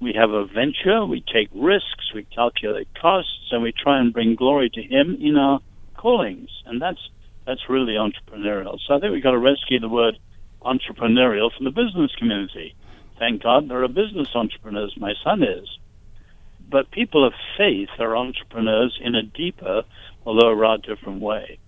we 0.00 0.14
have 0.14 0.30
a 0.30 0.46
venture, 0.46 1.04
we 1.04 1.22
take 1.32 1.48
risks, 1.54 2.12
we 2.14 2.24
calculate 2.34 2.88
costs, 3.00 3.48
and 3.52 3.62
we 3.62 3.72
try 3.72 4.00
and 4.00 4.12
bring 4.12 4.34
glory 4.34 4.70
to 4.70 4.82
Him 4.82 5.16
in 5.20 5.36
our 5.36 5.60
callings, 5.96 6.50
and 6.66 6.80
that's 6.80 7.10
that's 7.46 7.68
really 7.68 7.94
entrepreneurial. 7.94 8.78
So 8.86 8.94
I 8.94 9.00
think 9.00 9.12
we've 9.12 9.22
got 9.22 9.32
to 9.32 9.38
rescue 9.38 9.78
the 9.78 9.88
word 9.88 10.18
entrepreneurial 10.62 11.54
from 11.54 11.66
the 11.66 11.70
business 11.70 12.10
community. 12.16 12.74
Thank 13.18 13.42
God 13.42 13.68
there 13.68 13.82
are 13.84 13.88
business 13.88 14.28
entrepreneurs. 14.34 14.94
My 14.98 15.12
son 15.22 15.42
is. 15.42 15.68
But 16.70 16.90
people 16.90 17.26
of 17.26 17.34
faith 17.58 17.90
are 17.98 18.16
entrepreneurs 18.16 18.98
in 19.00 19.14
a 19.14 19.22
deeper, 19.22 19.82
although 20.24 20.48
a 20.48 20.56
rather 20.56 20.82
different 20.82 21.20
way. 21.20 21.58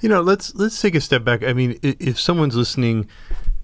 You 0.00 0.08
know, 0.08 0.20
let's 0.20 0.54
let's 0.54 0.80
take 0.80 0.94
a 0.94 1.00
step 1.00 1.24
back. 1.24 1.42
I 1.42 1.52
mean, 1.52 1.78
if 1.82 2.20
someone's 2.20 2.54
listening 2.54 3.08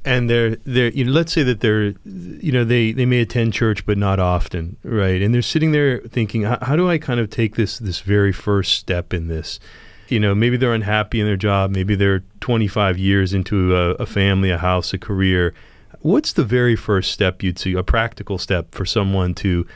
and 0.05 0.29
they're 0.29 0.57
they're 0.57 0.91
you 0.91 1.05
know, 1.05 1.13
let's 1.13 1.33
say 1.33 1.43
that 1.43 1.61
they're 1.61 1.95
you 2.05 2.53
know 2.53 2.65
they 2.65 2.93
they 2.93 3.07
may 3.07 3.21
attend 3.21 3.53
church 3.53 3.85
but 3.87 3.99
not 3.99 4.19
often, 4.19 4.77
right? 4.83 5.23
And 5.23 5.35
they're 5.35 5.43
sitting 5.43 5.73
there 5.73 6.01
thinking, 6.01 6.43
how, 6.43 6.77
do 6.77 6.89
I 6.89 6.99
kind 6.99 7.21
of 7.21 7.31
take 7.31 7.57
this 7.57 7.79
this 7.79 8.01
very 8.01 8.33
first 8.33 8.75
step 8.79 9.13
in 9.13 9.29
this? 9.29 9.61
You 10.09 10.21
know, 10.21 10.35
maybe 10.35 10.57
they're 10.57 10.75
unhappy 10.75 11.21
in 11.21 11.27
their 11.27 11.37
job. 11.37 11.71
Maybe 11.71 11.95
they're 11.95 12.23
25 12.41 12.99
years 12.99 13.33
into 13.33 13.75
a, 13.75 13.91
a 13.93 14.07
family, 14.07 14.51
a 14.51 14.59
house, 14.59 14.93
a 14.93 14.99
career. 14.99 15.55
What's 16.01 16.33
the 16.33 16.45
very 16.45 16.77
first 16.77 17.13
step 17.13 17.43
you'd 17.43 17.59
see, 17.59 17.75
a 17.75 17.83
practical 17.83 18.37
step 18.37 18.75
for 18.75 18.85
someone 18.85 19.35
to 19.37 19.67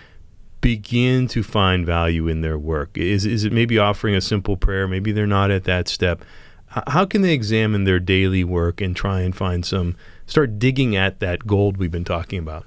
begin 0.61 1.29
to 1.29 1.43
find 1.43 1.87
value 1.87 2.27
in 2.29 2.41
their 2.41 2.59
work? 2.59 2.99
Is, 2.99 3.25
is 3.25 3.45
it 3.45 3.53
maybe 3.53 3.79
offering 3.79 4.15
a 4.15 4.21
simple 4.21 4.57
prayer? 4.57 4.89
Maybe 4.89 5.13
they're 5.13 5.27
not 5.27 5.51
at 5.51 5.65
that 5.65 5.89
step. 5.89 6.25
How 6.69 7.07
can 7.07 7.23
they 7.23 7.33
examine 7.33 7.85
their 7.85 8.01
daily 8.01 8.45
work 8.45 8.81
and 8.81 8.95
try 8.95 9.21
and 9.21 9.35
find 9.35 9.65
some, 9.65 9.97
start 10.27 10.59
digging 10.59 10.97
at 10.97 11.21
that 11.21 11.47
gold 11.47 11.77
we've 11.77 11.91
been 11.91 12.05
talking 12.05 12.39
about? 12.39 12.67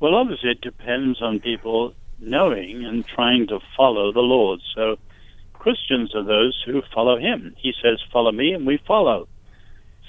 Well, 0.00 0.14
obviously, 0.14 0.50
it 0.50 0.60
depends 0.60 1.20
on 1.20 1.40
people 1.40 1.94
knowing 2.20 2.84
and 2.84 3.06
trying 3.06 3.48
to 3.48 3.58
follow 3.76 4.12
the 4.12 4.20
Lord. 4.20 4.60
So, 4.74 4.98
Christians 5.52 6.14
are 6.14 6.22
those 6.22 6.62
who 6.64 6.82
follow 6.94 7.18
Him. 7.18 7.54
He 7.58 7.72
says, 7.82 8.00
Follow 8.12 8.30
me, 8.30 8.52
and 8.52 8.66
we 8.66 8.78
follow. 8.86 9.28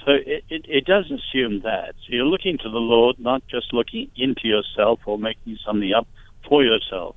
So, 0.06 0.12
it, 0.12 0.44
it, 0.50 0.66
it 0.68 0.86
does 0.86 1.12
assume 1.12 1.62
that. 1.62 1.96
So, 2.06 2.14
you're 2.14 2.26
looking 2.26 2.60
to 2.60 2.70
the 2.70 2.78
Lord, 2.78 3.18
not 3.20 3.42
just 3.48 3.74
looking 3.74 4.12
into 4.16 4.48
yourself 4.48 5.00
or 5.06 5.18
making 5.18 5.58
something 5.66 5.92
up 5.92 6.08
for 6.48 6.64
yourself. 6.64 7.16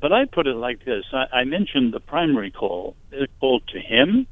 But 0.00 0.12
I 0.12 0.26
put 0.26 0.46
it 0.46 0.54
like 0.54 0.84
this 0.84 1.04
I, 1.12 1.40
I 1.40 1.44
mentioned 1.44 1.92
the 1.92 2.00
primary 2.00 2.52
call. 2.52 2.94
It's 3.10 3.32
called 3.40 3.66
to 3.68 3.80
Him 3.80 4.28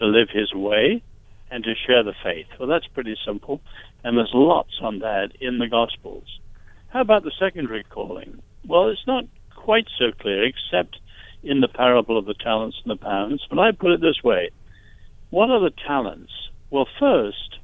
to 0.00 0.06
live 0.06 0.28
His 0.30 0.52
way 0.52 1.02
and 1.50 1.64
to 1.64 1.74
share 1.86 2.02
the 2.02 2.14
faith. 2.22 2.46
Well, 2.58 2.68
that's 2.68 2.86
pretty 2.88 3.16
simple, 3.24 3.60
and 4.04 4.16
there's 4.16 4.30
lots 4.32 4.78
on 4.80 5.00
that 5.00 5.30
in 5.40 5.58
the 5.58 5.68
Gospels. 5.68 6.40
How 6.88 7.00
about 7.00 7.24
the 7.24 7.32
secondary 7.38 7.84
calling? 7.84 8.42
Well, 8.66 8.88
it's 8.88 9.06
not 9.06 9.24
quite 9.54 9.86
so 9.98 10.12
clear, 10.12 10.44
except 10.44 10.98
in 11.42 11.60
the 11.60 11.68
parable 11.68 12.18
of 12.18 12.26
the 12.26 12.34
talents 12.34 12.76
and 12.84 12.90
the 12.90 13.02
pounds. 13.02 13.44
But 13.48 13.58
I 13.58 13.72
put 13.72 13.92
it 13.92 14.00
this 14.00 14.22
way 14.22 14.50
What 15.30 15.50
are 15.50 15.60
the 15.60 15.74
talents? 15.86 16.32
Well, 16.70 16.86
first, 16.98 17.58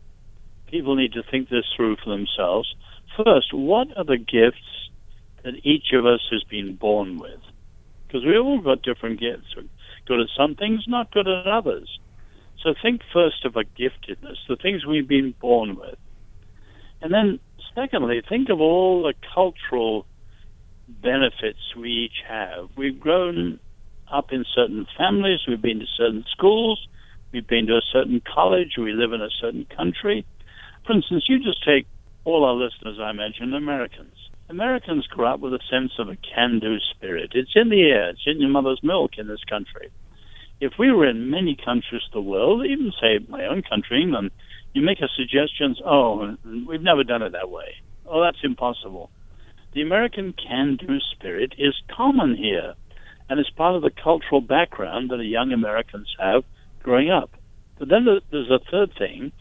people 0.69 0.97
need 0.97 1.13
to 1.13 1.23
think 1.23 1.49
this 1.49 1.65
through 1.77 1.97
for 2.03 2.11
themselves. 2.11 2.75
First, 3.17 3.53
what 3.53 3.89
are 3.97 4.05
the 4.05 4.19
gifts 4.19 4.87
that 5.47 5.65
each 5.65 5.93
of 5.93 6.05
us 6.05 6.21
has 6.33 6.43
been 6.43 6.75
born 6.75 7.19
with. 7.19 7.41
Because 8.07 8.25
we 8.25 8.37
all 8.37 8.61
got 8.61 8.83
different 8.83 9.21
gifts. 9.21 9.55
We're 9.57 9.63
good 10.05 10.21
at 10.21 10.27
some 10.37 10.57
things, 10.57 10.85
not 10.89 11.13
good 11.13 11.29
at 11.29 11.47
others. 11.47 12.01
So 12.67 12.75
think 12.83 13.03
first 13.13 13.45
of 13.45 13.55
a 13.55 13.63
giftedness, 13.63 14.39
the 14.49 14.57
things 14.61 14.85
we've 14.85 15.07
been 15.07 15.35
born 15.41 15.77
with. 15.77 15.95
And 17.01 17.15
then, 17.15 17.39
secondly, 17.77 18.21
think 18.29 18.49
of 18.49 18.61
all 18.61 19.05
the 19.05 19.15
cultural 19.33 20.05
benefits 20.89 21.61
we 21.79 21.91
each 21.91 22.25
have. 22.29 22.71
We've 22.77 22.99
grown 22.99 23.61
up 24.13 24.33
in 24.33 24.45
certain 24.53 24.85
families, 24.99 25.47
we've 25.47 25.63
been 25.63 25.79
to 25.79 25.87
certain 25.97 26.25
schools, 26.33 26.89
we've 27.31 27.47
been 27.47 27.69
to 27.69 27.75
a 27.75 27.83
certain 27.93 28.21
college, 28.35 28.75
we 28.77 28.93
live 28.93 29.13
in 29.13 29.23
a 29.23 29.31
certain 29.41 29.67
country. 29.67 30.27
For 30.85 30.93
instance, 30.93 31.27
you 31.29 31.39
just 31.39 31.65
take 31.65 31.87
all 32.25 32.45
our 32.45 32.55
listeners, 32.55 32.99
I 33.01 33.13
mentioned, 33.13 33.55
Americans. 33.55 34.17
Americans 34.49 35.07
grow 35.07 35.35
up 35.35 35.39
with 35.39 35.55
a 35.55 35.61
sense 35.71 35.93
of 36.01 36.09
a 36.09 36.17
can 36.17 36.59
do 36.59 36.79
spirit. 36.81 37.31
It's 37.33 37.53
in 37.55 37.69
the 37.69 37.83
air, 37.83 38.11
it's 38.11 38.27
in 38.27 38.41
your 38.41 38.51
mother's 38.51 38.81
milk 38.83 39.19
in 39.19 39.29
this 39.29 39.45
country. 39.49 39.93
If 40.59 40.73
we 40.79 40.91
were 40.91 41.07
in 41.07 41.31
many 41.31 41.55
countries 41.55 42.03
of 42.07 42.13
the 42.13 42.21
world, 42.21 42.65
even 42.65 42.93
say 43.01 43.19
my 43.29 43.45
own 43.45 43.63
country, 43.63 44.03
England, 44.03 44.31
you 44.73 44.81
make 44.83 45.01
a 45.01 45.09
suggestions, 45.15 45.81
oh, 45.85 46.37
we've 46.67 46.81
never 46.81 47.05
done 47.05 47.23
it 47.23 47.33
that 47.33 47.51
way. 47.51 47.77
Oh, 48.07 48.23
that's 48.23 48.43
impossible. 48.43 49.11
The 49.75 49.83
American 49.83 50.33
can 50.33 50.77
do 50.77 50.99
spirit 51.13 51.55
is 51.59 51.75
common 51.95 52.37
here, 52.37 52.75
and 53.29 53.39
it's 53.39 53.51
part 53.51 53.75
of 53.75 53.83
the 53.83 53.91
cultural 53.91 54.41
background 54.41 55.11
that 55.11 55.19
the 55.19 55.27
young 55.27 55.53
Americans 55.53 56.15
have 56.19 56.45
growing 56.83 57.11
up. 57.11 57.31
But 57.79 57.89
then 57.89 58.07
there's 58.31 58.51
a 58.51 58.71
third 58.71 58.95
thing, 58.97 59.33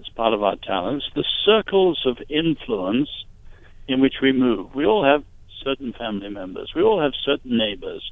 as 0.00 0.08
part 0.16 0.34
of 0.34 0.42
our 0.42 0.56
talents, 0.56 1.06
the 1.14 1.24
circles 1.44 2.02
of 2.06 2.18
influence 2.28 3.08
in 3.86 4.00
which 4.00 4.14
we 4.20 4.32
move. 4.32 4.74
We 4.74 4.84
all 4.84 5.04
have 5.04 5.22
certain 5.66 5.92
family 5.98 6.28
members. 6.28 6.72
We 6.76 6.82
all 6.82 7.02
have 7.02 7.12
certain 7.24 7.58
neighbors. 7.58 8.02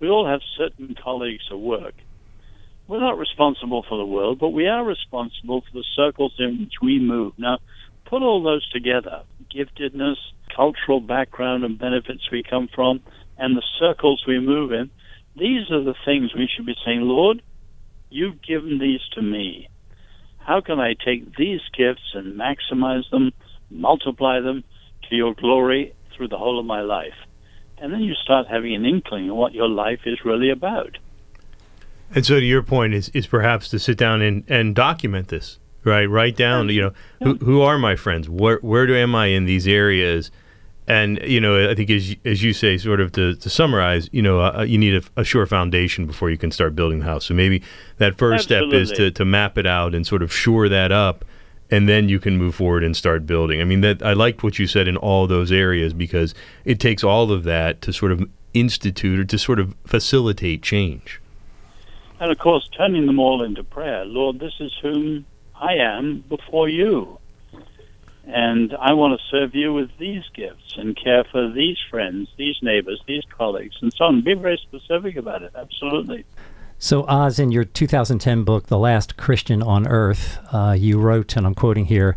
We 0.00 0.08
all 0.08 0.26
have 0.26 0.40
certain 0.56 0.94
colleagues 1.02 1.44
at 1.50 1.58
work. 1.58 1.94
We're 2.88 3.00
not 3.00 3.18
responsible 3.18 3.84
for 3.88 3.98
the 3.98 4.06
world, 4.06 4.38
but 4.38 4.48
we 4.48 4.66
are 4.66 4.84
responsible 4.84 5.60
for 5.60 5.78
the 5.78 5.84
circles 5.94 6.34
in 6.38 6.60
which 6.60 6.74
we 6.82 6.98
move. 6.98 7.34
Now, 7.38 7.58
put 8.06 8.22
all 8.22 8.42
those 8.42 8.68
together 8.70 9.22
giftedness, 9.54 10.16
cultural 10.54 11.00
background 11.00 11.64
and 11.64 11.78
benefits 11.78 12.30
we 12.30 12.42
come 12.42 12.68
from, 12.74 13.00
and 13.36 13.56
the 13.56 13.62
circles 13.78 14.24
we 14.26 14.40
move 14.40 14.72
in. 14.72 14.90
These 15.36 15.70
are 15.70 15.82
the 15.82 15.94
things 16.04 16.34
we 16.34 16.48
should 16.54 16.66
be 16.66 16.76
saying, 16.84 17.02
Lord, 17.02 17.42
you've 18.10 18.42
given 18.42 18.78
these 18.78 19.00
to 19.14 19.22
me. 19.22 19.68
How 20.38 20.60
can 20.60 20.80
I 20.80 20.94
take 20.94 21.36
these 21.36 21.60
gifts 21.76 22.14
and 22.14 22.38
maximize 22.38 23.08
them, 23.10 23.32
multiply 23.70 24.40
them, 24.40 24.64
to 25.08 25.16
your 25.16 25.34
glory 25.34 25.94
through 26.16 26.28
the 26.28 26.38
whole 26.38 26.58
of 26.58 26.66
my 26.66 26.80
life. 26.80 27.14
And 27.78 27.92
then 27.92 28.00
you 28.00 28.14
start 28.14 28.46
having 28.46 28.74
an 28.74 28.84
inkling 28.84 29.30
of 29.30 29.36
what 29.36 29.54
your 29.54 29.68
life 29.68 30.00
is 30.06 30.24
really 30.24 30.50
about. 30.50 30.98
And 32.14 32.24
so, 32.24 32.38
to 32.38 32.44
your 32.44 32.62
point, 32.62 32.94
is, 32.94 33.08
is 33.10 33.26
perhaps 33.26 33.68
to 33.70 33.78
sit 33.78 33.96
down 33.96 34.22
and, 34.22 34.44
and 34.48 34.74
document 34.74 35.28
this, 35.28 35.58
right? 35.82 36.04
Write 36.04 36.36
down, 36.36 36.68
you 36.68 36.82
know, 36.82 36.92
who, 37.22 37.36
who 37.36 37.60
are 37.62 37.78
my 37.78 37.96
friends? 37.96 38.28
Where, 38.28 38.58
where 38.58 38.86
do 38.86 38.94
am 38.94 39.14
I 39.14 39.26
in 39.26 39.46
these 39.46 39.66
areas? 39.66 40.30
And, 40.86 41.20
you 41.24 41.40
know, 41.40 41.70
I 41.70 41.74
think 41.74 41.90
as, 41.90 42.14
as 42.24 42.42
you 42.42 42.52
say, 42.52 42.76
sort 42.76 43.00
of 43.00 43.12
to, 43.12 43.34
to 43.36 43.48
summarize, 43.48 44.10
you 44.12 44.20
know, 44.20 44.40
uh, 44.40 44.62
you 44.62 44.78
need 44.78 44.94
a, 44.96 45.20
a, 45.20 45.24
sure 45.24 45.46
foundation 45.46 46.06
before 46.06 46.28
you 46.28 46.36
can 46.36 46.50
start 46.50 46.74
building 46.74 46.98
the 46.98 47.04
house. 47.04 47.24
So 47.26 47.34
maybe 47.34 47.62
that 47.98 48.18
first 48.18 48.50
Absolutely. 48.50 48.84
step 48.86 48.92
is 48.92 48.98
to, 48.98 49.10
to 49.12 49.24
map 49.24 49.56
it 49.56 49.66
out 49.66 49.94
and 49.94 50.06
sort 50.06 50.22
of 50.22 50.32
shore 50.32 50.68
that 50.68 50.92
up 50.92 51.24
and 51.72 51.88
then 51.88 52.06
you 52.06 52.20
can 52.20 52.36
move 52.36 52.54
forward 52.54 52.84
and 52.84 52.94
start 52.94 53.26
building. 53.26 53.62
I 53.62 53.64
mean, 53.64 53.80
that 53.80 54.02
I 54.02 54.12
liked 54.12 54.42
what 54.42 54.58
you 54.58 54.66
said 54.66 54.86
in 54.86 54.98
all 54.98 55.26
those 55.26 55.50
areas 55.50 55.94
because 55.94 56.34
it 56.66 56.78
takes 56.78 57.02
all 57.02 57.32
of 57.32 57.44
that 57.44 57.80
to 57.82 57.94
sort 57.94 58.12
of 58.12 58.28
institute 58.52 59.18
or 59.18 59.24
to 59.24 59.38
sort 59.38 59.58
of 59.58 59.74
facilitate 59.86 60.62
change. 60.62 61.18
And 62.20 62.30
of 62.30 62.38
course, 62.38 62.68
turning 62.76 63.06
them 63.06 63.18
all 63.18 63.42
into 63.42 63.64
prayer. 63.64 64.04
Lord, 64.04 64.38
this 64.38 64.52
is 64.60 64.70
whom 64.82 65.24
I 65.56 65.76
am 65.76 66.22
before 66.28 66.68
you. 66.68 67.18
And 68.26 68.76
I 68.78 68.92
want 68.92 69.18
to 69.18 69.26
serve 69.30 69.54
you 69.54 69.72
with 69.72 69.90
these 69.98 70.22
gifts 70.34 70.76
and 70.76 70.94
care 70.94 71.24
for 71.24 71.50
these 71.50 71.78
friends, 71.90 72.28
these 72.36 72.58
neighbors, 72.60 73.02
these 73.06 73.24
colleagues, 73.36 73.76
and 73.80 73.92
so 73.94 74.04
on. 74.04 74.20
Be 74.20 74.34
very 74.34 74.58
specific 74.58 75.16
about 75.16 75.42
it. 75.42 75.52
Absolutely. 75.56 76.24
So, 76.84 77.06
Os, 77.06 77.38
in 77.38 77.52
your 77.52 77.62
2010 77.62 78.42
book, 78.42 78.66
The 78.66 78.76
Last 78.76 79.16
Christian 79.16 79.62
on 79.62 79.86
Earth, 79.86 80.40
uh, 80.52 80.74
you 80.76 80.98
wrote, 80.98 81.36
and 81.36 81.46
I'm 81.46 81.54
quoting 81.54 81.84
here, 81.84 82.16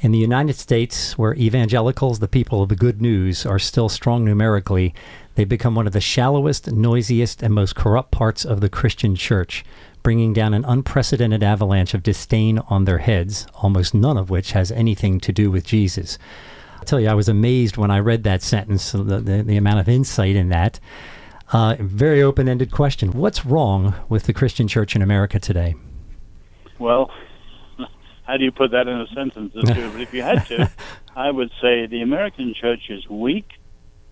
In 0.00 0.12
the 0.12 0.18
United 0.18 0.56
States, 0.56 1.16
where 1.16 1.34
evangelicals, 1.34 2.18
the 2.18 2.28
people 2.28 2.62
of 2.62 2.68
the 2.68 2.76
good 2.76 3.00
news, 3.00 3.46
are 3.46 3.58
still 3.58 3.88
strong 3.88 4.22
numerically, 4.22 4.94
they've 5.34 5.48
become 5.48 5.74
one 5.74 5.86
of 5.86 5.94
the 5.94 6.00
shallowest, 6.02 6.70
noisiest, 6.70 7.42
and 7.42 7.54
most 7.54 7.74
corrupt 7.74 8.10
parts 8.10 8.44
of 8.44 8.60
the 8.60 8.68
Christian 8.68 9.16
church, 9.16 9.64
bringing 10.02 10.34
down 10.34 10.52
an 10.52 10.66
unprecedented 10.66 11.42
avalanche 11.42 11.94
of 11.94 12.02
disdain 12.02 12.58
on 12.68 12.84
their 12.84 12.98
heads, 12.98 13.46
almost 13.62 13.94
none 13.94 14.18
of 14.18 14.28
which 14.28 14.52
has 14.52 14.70
anything 14.72 15.20
to 15.20 15.32
do 15.32 15.50
with 15.50 15.64
Jesus. 15.64 16.18
I'll 16.76 16.84
tell 16.84 17.00
you, 17.00 17.08
I 17.08 17.14
was 17.14 17.30
amazed 17.30 17.78
when 17.78 17.90
I 17.90 18.00
read 18.00 18.24
that 18.24 18.42
sentence, 18.42 18.92
the, 18.92 19.02
the, 19.02 19.42
the 19.42 19.56
amount 19.56 19.80
of 19.80 19.88
insight 19.88 20.36
in 20.36 20.50
that. 20.50 20.80
Uh, 21.52 21.76
very 21.78 22.22
open 22.22 22.48
ended 22.48 22.70
question. 22.70 23.12
What's 23.12 23.44
wrong 23.44 23.94
with 24.08 24.24
the 24.24 24.32
Christian 24.32 24.68
church 24.68 24.96
in 24.96 25.02
America 25.02 25.38
today? 25.38 25.74
Well, 26.78 27.10
how 28.26 28.38
do 28.38 28.44
you 28.44 28.50
put 28.50 28.70
that 28.70 28.88
in 28.88 28.98
a 28.98 29.06
sentence 29.08 29.54
or 29.54 29.62
two? 29.74 29.90
but 29.90 30.00
if 30.00 30.14
you 30.14 30.22
had 30.22 30.46
to, 30.46 30.70
I 31.16 31.30
would 31.30 31.50
say 31.60 31.86
the 31.86 32.00
American 32.00 32.54
church 32.58 32.88
is 32.88 33.06
weak 33.06 33.50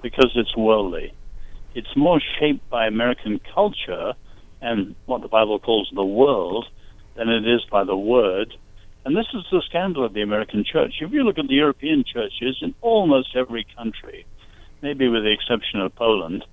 because 0.03 0.31
it's 0.35 0.55
worldly. 0.55 1.15
It's 1.75 1.97
more 1.97 2.21
shaped 2.39 2.69
by 2.69 2.87
American 2.87 3.41
culture 3.55 4.13
and 4.61 4.95
what 5.07 5.23
the 5.23 5.29
Bible 5.29 5.59
calls 5.59 5.91
the 5.95 6.05
world 6.05 6.67
than 7.15 7.31
it 7.31 7.49
is 7.49 7.63
by 7.71 7.85
the 7.85 7.97
Word. 7.97 8.53
And 9.07 9.17
this 9.17 9.29
is 9.33 9.45
the 9.51 9.63
scandal 9.67 10.05
of 10.05 10.13
the 10.13 10.21
American 10.21 10.63
church. 10.63 10.97
If 11.01 11.11
you 11.13 11.23
look 11.23 11.39
at 11.39 11.49
the 11.49 11.55
European 11.55 12.05
churches 12.05 12.59
in 12.61 12.75
almost 12.83 13.35
every 13.35 13.67
country, 13.79 14.27
maybe 14.83 15.09
with 15.09 15.23
the 15.23 15.33
exception 15.33 15.81
of 15.81 15.95
Poland, 15.95 16.45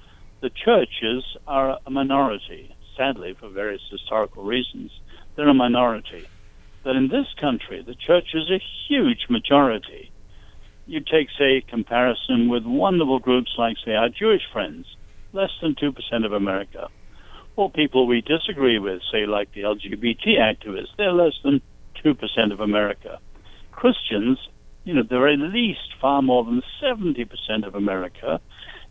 the 0.41 0.49
churches 0.49 1.23
are 1.47 1.79
a 1.85 1.89
minority, 1.89 2.75
sadly, 2.95 3.35
for 3.39 3.49
various 3.49 3.81
historical 3.89 4.43
reasons. 4.43 4.91
They're 5.35 5.49
a 5.49 5.53
minority 5.53 6.27
But 6.83 6.95
in 6.95 7.09
this 7.09 7.27
country 7.39 7.83
the 7.85 7.95
church 7.95 8.29
is 8.33 8.49
a 8.49 8.63
huge 8.87 9.27
majority. 9.29 10.11
You 10.85 11.01
take, 11.01 11.27
say, 11.37 11.61
comparison 11.67 12.47
with 12.47 12.65
wonderful 12.65 13.19
groups 13.19 13.51
like, 13.57 13.75
say, 13.83 13.93
our 13.93 14.07
Jewish 14.07 14.43
friends, 14.53 14.85
less 15.33 15.51
than 15.61 15.75
2% 15.75 16.25
of 16.25 16.31
America. 16.31 16.87
Or 17.57 17.69
people 17.69 18.07
we 18.07 18.21
disagree 18.21 18.79
with, 18.79 19.01
say, 19.11 19.25
like 19.25 19.51
the 19.51 19.63
LGBT 19.63 20.39
activists, 20.39 20.95
they're 20.97 21.11
less 21.11 21.33
than 21.43 21.61
2% 22.05 22.53
of 22.53 22.61
America. 22.61 23.19
Christians, 23.71 24.39
you 24.85 24.93
know, 24.93 25.03
they're 25.03 25.27
at 25.27 25.39
least 25.39 25.93
far 25.99 26.21
more 26.21 26.45
than 26.45 26.63
70% 26.81 27.67
of 27.67 27.75
America, 27.75 28.39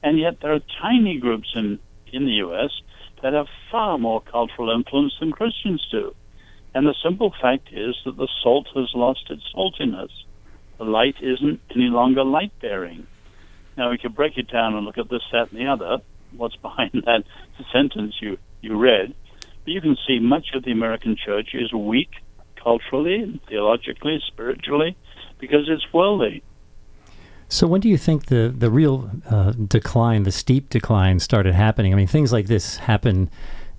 and 0.02 0.18
yet 0.18 0.40
there 0.40 0.54
are 0.54 0.60
tiny 0.80 1.18
groups 1.18 1.52
in, 1.54 1.78
in 2.12 2.24
the 2.24 2.32
U.S. 2.32 2.70
that 3.22 3.32
have 3.32 3.46
far 3.70 3.98
more 3.98 4.20
cultural 4.20 4.70
influence 4.70 5.14
than 5.20 5.32
Christians 5.32 5.86
do. 5.90 6.14
And 6.74 6.86
the 6.86 6.94
simple 7.02 7.32
fact 7.40 7.68
is 7.72 7.96
that 8.04 8.16
the 8.16 8.28
salt 8.42 8.68
has 8.74 8.90
lost 8.94 9.30
its 9.30 9.42
saltiness. 9.54 10.10
The 10.78 10.84
light 10.84 11.16
isn't 11.22 11.60
any 11.74 11.88
longer 11.88 12.22
light 12.22 12.52
bearing. 12.60 13.06
Now 13.76 13.90
we 13.90 13.98
could 13.98 14.14
break 14.14 14.36
it 14.36 14.50
down 14.50 14.74
and 14.74 14.84
look 14.84 14.98
at 14.98 15.08
this, 15.08 15.22
that, 15.32 15.50
and 15.50 15.60
the 15.60 15.70
other. 15.70 16.02
What's 16.36 16.56
behind 16.62 16.92
that 17.06 17.24
sentence 17.72 18.16
you, 18.20 18.38
you 18.60 18.76
read? 18.76 19.14
But 19.64 19.72
you 19.72 19.80
can 19.80 19.96
see 20.06 20.18
much 20.20 20.48
of 20.54 20.64
the 20.64 20.72
American 20.72 21.16
church 21.16 21.54
is 21.54 21.72
weak 21.72 22.10
culturally, 22.62 23.40
theologically, 23.48 24.20
spiritually, 24.26 24.96
because 25.38 25.68
it's 25.68 25.86
worldly. 25.92 26.42
So 27.48 27.66
when 27.66 27.80
do 27.80 27.88
you 27.88 27.96
think 27.96 28.26
the 28.26 28.52
the 28.56 28.70
real 28.70 29.10
uh, 29.30 29.52
decline, 29.52 30.24
the 30.24 30.32
steep 30.32 30.68
decline, 30.68 31.20
started 31.20 31.54
happening? 31.54 31.92
I 31.92 31.96
mean, 31.96 32.06
things 32.06 32.32
like 32.32 32.46
this 32.46 32.76
happen 32.76 33.30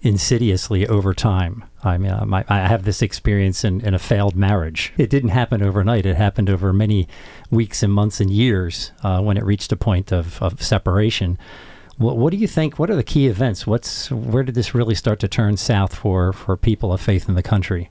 insidiously 0.01 0.87
over 0.87 1.13
time. 1.13 1.63
I 1.83 1.97
mean, 1.97 2.13
my, 2.27 2.45
I 2.47 2.59
have 2.59 2.83
this 2.83 3.01
experience 3.01 3.63
in, 3.63 3.81
in 3.81 3.93
a 3.93 3.99
failed 3.99 4.35
marriage. 4.35 4.93
It 4.97 5.09
didn't 5.09 5.29
happen 5.29 5.61
overnight. 5.61 6.05
It 6.05 6.15
happened 6.15 6.49
over 6.49 6.71
many 6.71 7.07
weeks 7.49 7.81
and 7.81 7.91
months 7.91 8.19
and 8.19 8.29
years 8.29 8.91
uh, 9.03 9.21
when 9.21 9.37
it 9.37 9.43
reached 9.43 9.71
a 9.71 9.75
point 9.75 10.11
of, 10.11 10.41
of 10.41 10.61
separation. 10.61 11.37
What, 11.97 12.17
what 12.17 12.31
do 12.31 12.37
you 12.37 12.47
think? 12.47 12.77
What 12.77 12.89
are 12.89 12.95
the 12.95 13.03
key 13.03 13.27
events? 13.27 13.65
What's 13.65 14.11
where 14.11 14.43
did 14.43 14.55
this 14.55 14.75
really 14.75 14.95
start 14.95 15.19
to 15.21 15.27
turn 15.27 15.57
south 15.57 15.95
for, 15.95 16.31
for 16.31 16.55
people 16.55 16.93
of 16.93 17.01
faith 17.01 17.27
in 17.27 17.35
the 17.35 17.43
country? 17.43 17.89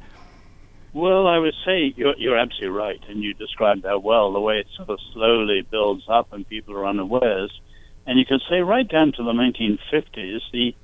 Well, 0.97 1.27
I 1.27 1.37
would 1.37 1.53
say 1.67 1.93
you're, 1.95 2.17
you're 2.17 2.39
absolutely 2.39 2.75
right, 2.75 3.01
and 3.11 3.23
you 3.23 3.35
described 3.35 3.83
that 3.83 4.03
well. 4.03 4.33
The 4.33 4.41
way 4.41 4.61
it 4.61 4.67
sort 4.79 4.89
of 4.89 4.99
slowly 5.13 5.61
builds 5.61 6.05
up 6.09 6.33
and 6.33 6.49
people 6.49 6.73
are 6.75 6.87
unawares, 6.87 7.53
and 8.07 8.19
you 8.19 8.25
can 8.25 8.41
say 8.49 8.61
right 8.61 8.89
down 8.89 9.13
to 9.13 9.23
the 9.23 9.33
1950s, 9.35 10.39
the 10.55 10.75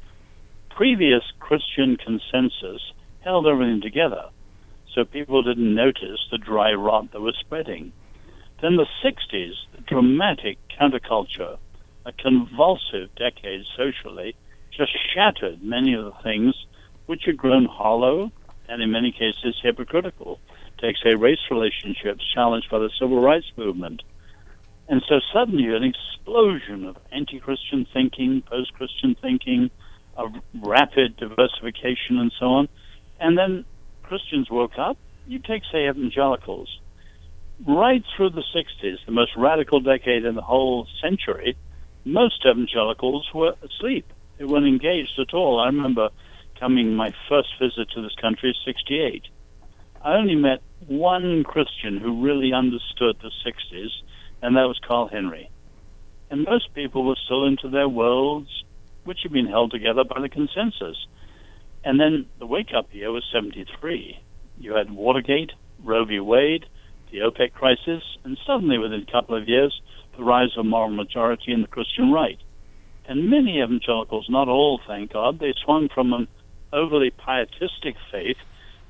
previous 0.68 1.22
Christian 1.40 1.96
consensus 1.96 2.92
held 3.20 3.46
everything 3.46 3.80
together, 3.80 4.24
so 4.94 5.06
people 5.06 5.42
didn't 5.42 5.74
notice 5.74 6.20
the 6.30 6.36
dry 6.36 6.74
rot 6.74 7.10
that 7.12 7.22
was 7.22 7.38
spreading. 7.40 7.94
Then 8.60 8.76
the 8.76 8.88
60s, 9.02 9.54
the 9.74 9.80
dramatic 9.86 10.58
counterculture, 10.78 11.56
a 12.04 12.12
convulsive 12.12 13.14
decade 13.16 13.64
socially, 13.74 14.36
just 14.76 14.92
shattered 15.14 15.62
many 15.62 15.94
of 15.94 16.04
the 16.04 16.22
things 16.22 16.54
which 17.06 17.22
had 17.24 17.38
grown 17.38 17.64
hollow 17.64 18.30
and 18.72 18.82
in 18.82 18.90
many 18.90 19.12
cases 19.12 19.60
hypocritical. 19.62 20.40
Take, 20.80 20.96
say, 21.04 21.14
race 21.14 21.38
relationships 21.50 22.24
challenged 22.34 22.70
by 22.70 22.78
the 22.78 22.90
civil 22.98 23.20
rights 23.20 23.52
movement. 23.56 24.02
And 24.88 25.02
so 25.06 25.20
suddenly 25.32 25.66
an 25.74 25.84
explosion 25.84 26.86
of 26.86 26.96
anti 27.12 27.38
Christian 27.38 27.86
thinking, 27.92 28.42
post 28.42 28.72
Christian 28.72 29.14
thinking, 29.20 29.70
of 30.16 30.32
rapid 30.54 31.16
diversification 31.16 32.18
and 32.18 32.32
so 32.38 32.46
on. 32.46 32.68
And 33.20 33.36
then 33.36 33.64
Christians 34.02 34.50
woke 34.50 34.78
up. 34.78 34.96
You 35.26 35.38
take, 35.38 35.62
say, 35.70 35.88
evangelicals. 35.88 36.80
Right 37.66 38.02
through 38.16 38.30
the 38.30 38.42
60s, 38.54 38.96
the 39.06 39.12
most 39.12 39.32
radical 39.36 39.80
decade 39.80 40.24
in 40.24 40.34
the 40.34 40.42
whole 40.42 40.88
century, 41.00 41.56
most 42.04 42.44
evangelicals 42.44 43.28
were 43.32 43.54
asleep. 43.62 44.10
They 44.38 44.44
weren't 44.44 44.66
engaged 44.66 45.18
at 45.20 45.34
all. 45.34 45.60
I 45.60 45.66
remember 45.66 46.08
coming 46.62 46.94
my 46.94 47.12
first 47.28 47.48
visit 47.60 47.90
to 47.90 48.00
this 48.00 48.14
country 48.20 48.50
in 48.50 48.54
68. 48.72 49.24
I 50.00 50.14
only 50.14 50.36
met 50.36 50.62
one 50.86 51.42
Christian 51.42 51.98
who 51.98 52.22
really 52.22 52.52
understood 52.52 53.16
the 53.20 53.32
60s, 53.44 53.90
and 54.40 54.54
that 54.54 54.68
was 54.68 54.78
Carl 54.86 55.08
Henry. 55.08 55.50
And 56.30 56.44
most 56.44 56.72
people 56.72 57.04
were 57.04 57.16
still 57.24 57.46
into 57.46 57.68
their 57.68 57.88
worlds, 57.88 58.62
which 59.02 59.18
had 59.24 59.32
been 59.32 59.48
held 59.48 59.72
together 59.72 60.04
by 60.04 60.20
the 60.20 60.28
consensus. 60.28 60.96
And 61.82 61.98
then 61.98 62.26
the 62.38 62.46
wake 62.46 62.70
up 62.76 62.94
year 62.94 63.10
was 63.10 63.24
73. 63.32 64.20
You 64.58 64.74
had 64.76 64.92
Watergate, 64.92 65.50
Roe 65.82 66.04
v. 66.04 66.20
Wade, 66.20 66.66
the 67.10 67.18
OPEC 67.18 67.54
crisis, 67.54 68.04
and 68.22 68.38
suddenly 68.46 68.78
within 68.78 69.04
a 69.08 69.10
couple 69.10 69.36
of 69.36 69.48
years, 69.48 69.82
the 70.16 70.22
rise 70.22 70.56
of 70.56 70.64
moral 70.64 70.90
majority 70.90 71.50
in 71.52 71.62
the 71.62 71.66
Christian 71.66 72.12
right. 72.12 72.38
And 73.08 73.28
many 73.28 73.60
evangelicals, 73.60 74.26
not 74.28 74.46
all, 74.46 74.80
thank 74.86 75.12
God, 75.12 75.40
they 75.40 75.54
swung 75.64 75.88
from 75.92 76.12
an 76.12 76.28
overly 76.72 77.10
pietistic 77.10 77.96
faith 78.10 78.36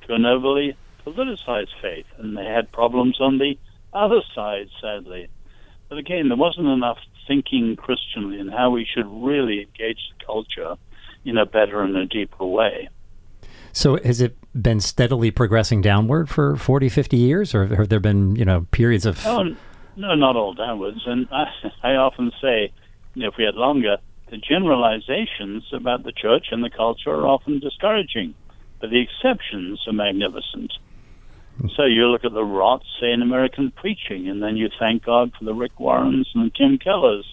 to 0.07 0.13
an 0.13 0.25
overly 0.25 0.77
politicized 1.05 1.73
faith, 1.81 2.05
and 2.17 2.37
they 2.37 2.45
had 2.45 2.71
problems 2.71 3.19
on 3.19 3.37
the 3.37 3.57
other 3.93 4.21
side, 4.33 4.67
sadly. 4.81 5.27
But 5.89 5.97
again, 5.97 6.29
there 6.29 6.37
wasn't 6.37 6.67
enough 6.67 6.97
thinking 7.27 7.75
Christianly 7.75 8.39
in 8.39 8.47
how 8.47 8.71
we 8.71 8.85
should 8.85 9.07
really 9.07 9.61
engage 9.61 9.99
the 10.17 10.25
culture 10.25 10.75
in 11.25 11.37
a 11.37 11.45
better 11.45 11.81
and 11.81 11.95
a 11.95 12.05
deeper 12.05 12.45
way. 12.45 12.89
So 13.71 13.97
has 14.03 14.21
it 14.21 14.37
been 14.59 14.79
steadily 14.79 15.31
progressing 15.31 15.81
downward 15.81 16.29
for 16.29 16.55
40, 16.55 16.89
50 16.89 17.17
years, 17.17 17.55
or 17.55 17.75
have 17.75 17.89
there 17.89 17.99
been, 17.99 18.35
you 18.35 18.45
know, 18.45 18.67
periods 18.71 19.05
of... 19.05 19.25
Oh, 19.25 19.43
no, 19.95 20.15
not 20.15 20.35
all 20.35 20.53
downwards. 20.53 21.01
And 21.05 21.27
I, 21.31 21.45
I 21.83 21.95
often 21.95 22.31
say, 22.41 22.71
you 23.15 23.23
know, 23.23 23.29
if 23.29 23.35
we 23.37 23.43
had 23.43 23.55
longer, 23.55 23.97
the 24.33 24.39
generalizations 24.39 25.63
about 25.71 26.03
the 26.03 26.11
church 26.11 26.47
and 26.49 26.63
the 26.63 26.69
culture 26.71 27.11
are 27.11 27.27
often 27.27 27.59
discouraging, 27.59 28.33
but 28.81 28.89
the 28.89 28.99
exceptions 28.99 29.79
are 29.85 29.93
magnificent. 29.93 30.73
So 31.75 31.85
you 31.85 32.07
look 32.07 32.25
at 32.25 32.33
the 32.33 32.43
rot, 32.43 32.81
say, 32.99 33.11
in 33.11 33.21
American 33.21 33.69
preaching, 33.69 34.27
and 34.27 34.41
then 34.41 34.57
you 34.57 34.69
thank 34.79 35.05
God 35.05 35.33
for 35.37 35.45
the 35.45 35.53
Rick 35.53 35.79
Warrens 35.79 36.27
and 36.33 36.47
the 36.47 36.57
Tim 36.57 36.79
Kellers 36.79 37.25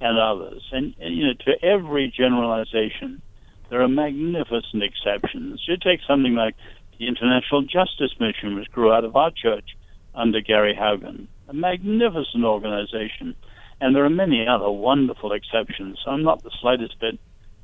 and 0.00 0.18
others. 0.18 0.66
And, 0.72 0.94
and, 0.98 1.14
you 1.14 1.26
know, 1.26 1.34
to 1.44 1.62
every 1.62 2.10
generalization, 2.16 3.20
there 3.68 3.82
are 3.82 3.88
magnificent 3.88 4.82
exceptions. 4.82 5.62
You 5.68 5.76
take 5.76 6.00
something 6.08 6.34
like 6.34 6.54
the 6.98 7.08
International 7.08 7.60
Justice 7.60 8.14
Mission, 8.18 8.56
which 8.56 8.72
grew 8.72 8.90
out 8.90 9.04
of 9.04 9.16
our 9.16 9.30
church 9.30 9.76
under 10.14 10.40
Gary 10.40 10.74
Haugen, 10.74 11.26
a 11.46 11.52
magnificent 11.52 12.42
organization. 12.42 13.36
And 13.80 13.94
there 13.94 14.04
are 14.04 14.10
many 14.10 14.46
other 14.46 14.70
wonderful 14.70 15.32
exceptions. 15.32 15.98
So 16.04 16.10
I'm 16.10 16.24
not 16.24 16.42
the 16.42 16.50
slightest 16.60 16.98
bit 16.98 17.18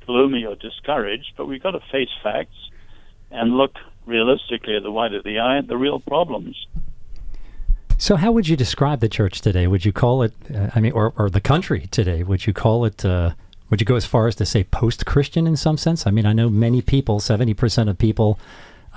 gloomy 0.05 0.45
or 0.45 0.55
discouraged, 0.55 1.33
but 1.35 1.45
we've 1.45 1.61
got 1.61 1.71
to 1.71 1.81
face 1.91 2.09
facts 2.23 2.55
and 3.31 3.57
look 3.57 3.73
realistically 4.05 4.75
at 4.77 4.83
the 4.83 4.91
white 4.91 5.13
of 5.13 5.23
the 5.23 5.39
eye 5.39 5.57
at 5.57 5.67
the 5.67 5.77
real 5.77 5.99
problems. 5.99 6.67
So, 7.97 8.17
how 8.17 8.31
would 8.33 8.47
you 8.47 8.57
describe 8.57 8.99
the 8.99 9.09
church 9.09 9.41
today? 9.41 9.67
Would 9.67 9.85
you 9.85 9.93
call 9.93 10.21
it, 10.21 10.33
uh, 10.53 10.69
I 10.75 10.81
mean, 10.81 10.91
or, 10.91 11.13
or 11.17 11.29
the 11.29 11.39
country 11.39 11.87
today? 11.91 12.23
Would 12.23 12.45
you 12.45 12.53
call 12.53 12.85
it, 12.85 13.05
uh, 13.05 13.31
would 13.69 13.79
you 13.79 13.85
go 13.85 13.95
as 13.95 14.05
far 14.05 14.27
as 14.27 14.35
to 14.35 14.45
say 14.45 14.65
post 14.65 15.05
Christian 15.05 15.47
in 15.47 15.55
some 15.55 15.77
sense? 15.77 16.05
I 16.05 16.11
mean, 16.11 16.25
I 16.25 16.33
know 16.33 16.49
many 16.49 16.81
people, 16.81 17.19
70% 17.19 17.89
of 17.89 17.97
people 17.97 18.37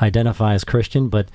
identify 0.03 0.55
as 0.55 0.65
Christian, 0.65 1.09
but 1.09 1.29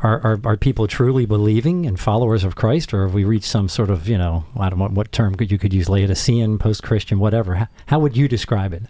Are, 0.00 0.20
are, 0.20 0.40
are 0.44 0.56
people 0.56 0.86
truly 0.86 1.26
believing 1.26 1.84
and 1.84 1.98
followers 1.98 2.44
of 2.44 2.54
Christ, 2.54 2.94
or 2.94 3.02
have 3.02 3.14
we 3.14 3.24
reached 3.24 3.46
some 3.46 3.68
sort 3.68 3.90
of, 3.90 4.08
you 4.08 4.16
know, 4.16 4.44
I 4.56 4.70
don't 4.70 4.78
know 4.78 4.86
what 4.86 5.10
term 5.10 5.34
could 5.34 5.50
you 5.50 5.58
could 5.58 5.74
use, 5.74 5.88
Laodicean, 5.88 6.58
post 6.58 6.84
Christian, 6.84 7.18
whatever? 7.18 7.56
How, 7.56 7.66
how 7.86 7.98
would 7.98 8.16
you 8.16 8.28
describe 8.28 8.72
it? 8.72 8.84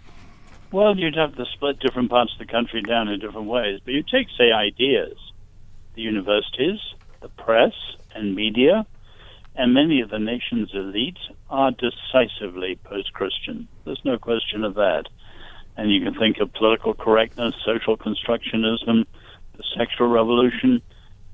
Well, 0.71 0.95
you'd 0.95 1.15
have 1.15 1.35
to 1.35 1.45
split 1.45 1.79
different 1.79 2.11
parts 2.11 2.33
of 2.33 2.37
the 2.37 2.45
country 2.45 2.83
down 2.83 3.07
in 3.07 3.19
different 3.19 3.47
ways. 3.47 3.79
But 3.83 3.95
you 3.95 4.03
take, 4.03 4.27
say, 4.37 4.51
ideas, 4.51 5.17
the 5.95 6.03
universities, 6.03 6.79
the 7.21 7.29
press, 7.29 7.73
and 8.13 8.35
media, 8.35 8.85
and 9.55 9.73
many 9.73 10.01
of 10.01 10.11
the 10.11 10.19
nation's 10.19 10.71
elites 10.73 11.17
are 11.49 11.71
decisively 11.71 12.77
post 12.83 13.13
Christian. 13.13 13.67
There's 13.83 14.05
no 14.05 14.19
question 14.19 14.63
of 14.63 14.75
that. 14.75 15.05
And 15.75 15.91
you 15.91 16.01
can 16.01 16.13
think 16.13 16.37
of 16.37 16.53
political 16.53 16.93
correctness, 16.93 17.55
social 17.65 17.97
constructionism, 17.97 19.05
the 19.57 19.63
sexual 19.75 20.07
revolution. 20.07 20.83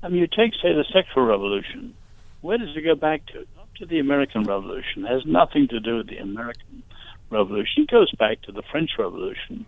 I 0.06 0.08
mean, 0.08 0.20
you 0.20 0.28
take, 0.28 0.52
say, 0.62 0.72
the 0.72 0.84
sexual 0.92 1.24
revolution. 1.24 1.92
Where 2.40 2.58
does 2.58 2.76
it 2.76 2.82
go 2.82 2.94
back 2.94 3.26
to? 3.26 3.44
Not 3.56 3.74
to 3.78 3.86
the 3.86 3.98
American 3.98 4.44
Revolution. 4.44 5.04
It 5.04 5.10
has 5.10 5.26
nothing 5.26 5.66
to 5.66 5.80
do 5.80 5.96
with 5.96 6.06
the 6.06 6.18
American 6.18 6.84
Revolution. 7.28 7.82
It 7.82 7.90
goes 7.90 8.12
back 8.12 8.40
to 8.42 8.52
the 8.52 8.62
French 8.70 8.90
Revolution 9.00 9.66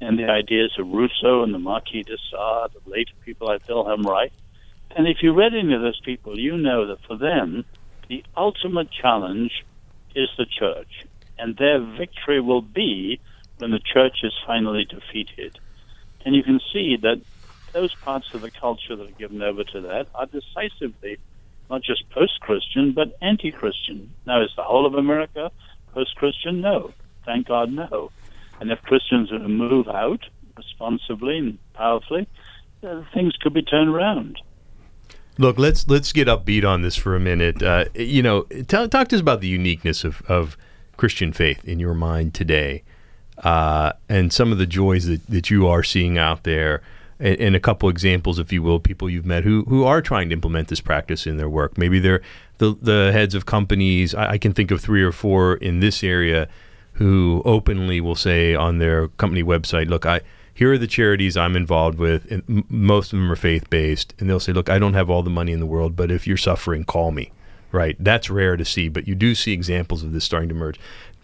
and 0.00 0.16
the 0.16 0.30
ideas 0.30 0.76
of 0.78 0.86
Rousseau 0.86 1.42
and 1.42 1.52
the 1.52 1.58
Marquis 1.58 2.04
de 2.04 2.16
Sade, 2.16 2.70
the 2.72 2.88
later 2.88 3.14
people 3.24 3.48
like 3.48 3.66
Wilhelm 3.66 4.02
Reich. 4.06 4.30
And 4.94 5.08
if 5.08 5.24
you 5.24 5.32
read 5.32 5.54
any 5.54 5.74
of 5.74 5.80
those 5.80 6.00
people, 6.04 6.38
you 6.38 6.56
know 6.56 6.86
that 6.86 7.02
for 7.08 7.16
them, 7.16 7.64
the 8.08 8.22
ultimate 8.36 8.92
challenge 8.92 9.64
is 10.14 10.28
the 10.38 10.46
church. 10.46 11.04
And 11.36 11.56
their 11.56 11.80
victory 11.80 12.40
will 12.40 12.62
be 12.62 13.18
when 13.58 13.72
the 13.72 13.80
church 13.80 14.18
is 14.22 14.34
finally 14.46 14.84
defeated. 14.84 15.58
And 16.24 16.36
you 16.36 16.44
can 16.44 16.60
see 16.72 16.96
that 17.02 17.22
those 17.74 17.94
parts 17.96 18.32
of 18.32 18.40
the 18.40 18.50
culture 18.50 18.96
that 18.96 19.06
are 19.06 19.18
given 19.18 19.42
over 19.42 19.64
to 19.64 19.80
that 19.82 20.06
are 20.14 20.26
decisively 20.26 21.18
not 21.68 21.82
just 21.82 22.08
post 22.10 22.40
Christian, 22.40 22.92
but 22.92 23.16
anti 23.20 23.50
Christian. 23.50 24.10
Now, 24.26 24.42
is 24.42 24.50
the 24.56 24.62
whole 24.62 24.86
of 24.86 24.94
America 24.94 25.50
post 25.92 26.14
Christian? 26.16 26.60
No. 26.60 26.92
Thank 27.26 27.48
God, 27.48 27.70
no. 27.72 28.10
And 28.60 28.70
if 28.70 28.80
Christians 28.82 29.30
were 29.30 29.38
to 29.38 29.48
move 29.48 29.88
out 29.88 30.24
responsibly 30.56 31.38
and 31.38 31.58
powerfully, 31.74 32.28
uh, 32.82 33.02
things 33.12 33.34
could 33.40 33.54
be 33.54 33.62
turned 33.62 33.90
around. 33.90 34.40
Look, 35.36 35.58
let's 35.58 35.88
let's 35.88 36.12
get 36.12 36.28
upbeat 36.28 36.64
on 36.64 36.82
this 36.82 36.94
for 36.96 37.16
a 37.16 37.20
minute. 37.20 37.62
Uh, 37.62 37.86
you 37.94 38.22
know, 38.22 38.42
talk, 38.68 38.90
talk 38.90 39.08
to 39.08 39.16
us 39.16 39.20
about 39.20 39.40
the 39.40 39.48
uniqueness 39.48 40.04
of, 40.04 40.22
of 40.28 40.56
Christian 40.96 41.32
faith 41.32 41.64
in 41.64 41.80
your 41.80 41.94
mind 41.94 42.34
today, 42.34 42.84
uh, 43.38 43.92
and 44.08 44.32
some 44.32 44.52
of 44.52 44.58
the 44.58 44.66
joys 44.66 45.06
that, 45.06 45.26
that 45.26 45.50
you 45.50 45.66
are 45.66 45.82
seeing 45.82 46.18
out 46.18 46.44
there, 46.44 46.82
and, 47.20 47.54
a 47.54 47.60
couple 47.60 47.88
examples, 47.88 48.38
if 48.38 48.52
you 48.52 48.62
will, 48.62 48.80
people 48.80 49.08
you've 49.08 49.26
met 49.26 49.44
who 49.44 49.64
who 49.68 49.84
are 49.84 50.02
trying 50.02 50.28
to 50.30 50.32
implement 50.34 50.68
this 50.68 50.80
practice 50.80 51.26
in 51.26 51.36
their 51.36 51.48
work. 51.48 51.78
Maybe 51.78 51.98
they're 52.00 52.22
the 52.58 52.76
the 52.80 53.10
heads 53.12 53.34
of 53.34 53.46
companies. 53.46 54.14
I, 54.14 54.32
I 54.32 54.38
can 54.38 54.52
think 54.52 54.70
of 54.70 54.80
three 54.80 55.02
or 55.02 55.12
four 55.12 55.54
in 55.54 55.80
this 55.80 56.02
area 56.02 56.48
who 56.94 57.42
openly 57.44 58.00
will 58.00 58.14
say 58.14 58.54
on 58.54 58.78
their 58.78 59.08
company 59.08 59.42
website, 59.42 59.88
"Look, 59.88 60.06
I." 60.06 60.20
here 60.56 60.72
are 60.72 60.78
the 60.78 60.86
charities 60.86 61.36
I'm 61.36 61.56
involved 61.56 61.98
with, 61.98 62.30
and 62.30 62.44
m- 62.48 62.64
most 62.68 63.12
of 63.12 63.18
them 63.18 63.30
are 63.30 63.36
faith 63.36 63.68
based, 63.68 64.14
and 64.18 64.30
they'll 64.30 64.38
say, 64.38 64.52
"Look, 64.52 64.70
I 64.70 64.78
don't 64.78 64.94
have 64.94 65.10
all 65.10 65.24
the 65.24 65.30
money 65.30 65.50
in 65.50 65.58
the 65.58 65.66
world, 65.66 65.96
but 65.96 66.12
if 66.12 66.26
you're 66.26 66.36
suffering, 66.36 66.84
call 66.84 67.10
me." 67.10 67.32
Right? 67.72 67.96
That's 67.98 68.30
rare 68.30 68.56
to 68.56 68.64
see, 68.64 68.88
but 68.88 69.08
you 69.08 69.16
do 69.16 69.34
see 69.34 69.52
examples 69.52 70.04
of 70.04 70.12
this 70.12 70.24
starting 70.24 70.48
to 70.50 70.54
emerge. 70.54 70.78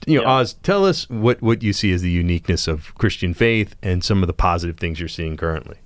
You 0.07 0.17
know, 0.17 0.23
yeah. 0.23 0.29
Os, 0.29 0.55
tell 0.55 0.85
us 0.85 1.09
what 1.11 1.43
what 1.43 1.63
you 1.63 1.73
see 1.73 1.93
as 1.93 2.03
the 2.03 2.11
uniqueness 2.11 2.67
of 2.67 2.95
Christian 2.97 3.35
faith 3.35 3.77
and 3.83 4.03
some 4.03 4.23
of 4.23 4.27
the 4.27 4.33
positive 4.33 4.79
things 4.79 4.99
you're 4.99 5.09
seeing 5.09 5.37
currently. 5.37 5.77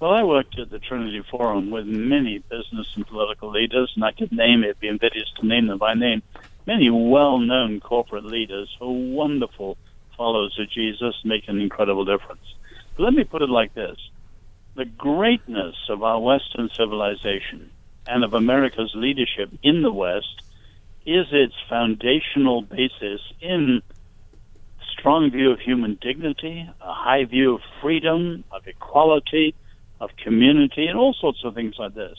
Well, 0.00 0.12
I 0.12 0.22
worked 0.22 0.58
at 0.58 0.70
the 0.70 0.78
Trinity 0.78 1.22
Forum 1.30 1.70
with 1.70 1.86
many 1.86 2.38
business 2.38 2.86
and 2.96 3.06
political 3.06 3.50
leaders, 3.50 3.92
and 3.94 4.04
I 4.04 4.12
could 4.12 4.32
name 4.32 4.64
it, 4.64 4.80
be 4.80 4.88
invidious 4.88 5.30
to 5.38 5.46
name 5.46 5.66
them 5.66 5.78
by 5.78 5.92
name. 5.92 6.22
Many 6.66 6.88
well 6.90 7.38
known 7.38 7.80
corporate 7.80 8.24
leaders 8.24 8.74
who 8.78 8.86
are 8.86 9.14
wonderful 9.14 9.76
followers 10.16 10.58
of 10.58 10.70
Jesus 10.70 11.14
make 11.24 11.48
an 11.48 11.60
incredible 11.60 12.04
difference. 12.04 12.54
But 12.96 13.04
let 13.04 13.14
me 13.14 13.24
put 13.24 13.42
it 13.42 13.50
like 13.50 13.74
this 13.74 13.96
the 14.74 14.84
greatness 14.84 15.76
of 15.88 16.02
our 16.02 16.20
Western 16.20 16.70
civilization 16.76 17.70
and 18.06 18.24
of 18.24 18.34
America's 18.34 18.92
leadership 18.94 19.50
in 19.62 19.82
the 19.82 19.92
West 19.92 20.42
is 21.06 21.26
its 21.32 21.54
foundational 21.68 22.62
basis 22.62 23.20
in 23.40 23.82
strong 24.98 25.30
view 25.30 25.50
of 25.50 25.60
human 25.60 25.98
dignity, 26.00 26.68
a 26.80 26.92
high 26.92 27.24
view 27.24 27.54
of 27.54 27.60
freedom, 27.80 28.44
of 28.50 28.66
equality, 28.66 29.54
of 30.00 30.10
community, 30.22 30.86
and 30.86 30.98
all 30.98 31.14
sorts 31.14 31.44
of 31.44 31.54
things 31.54 31.74
like 31.78 31.94
this. 31.94 32.18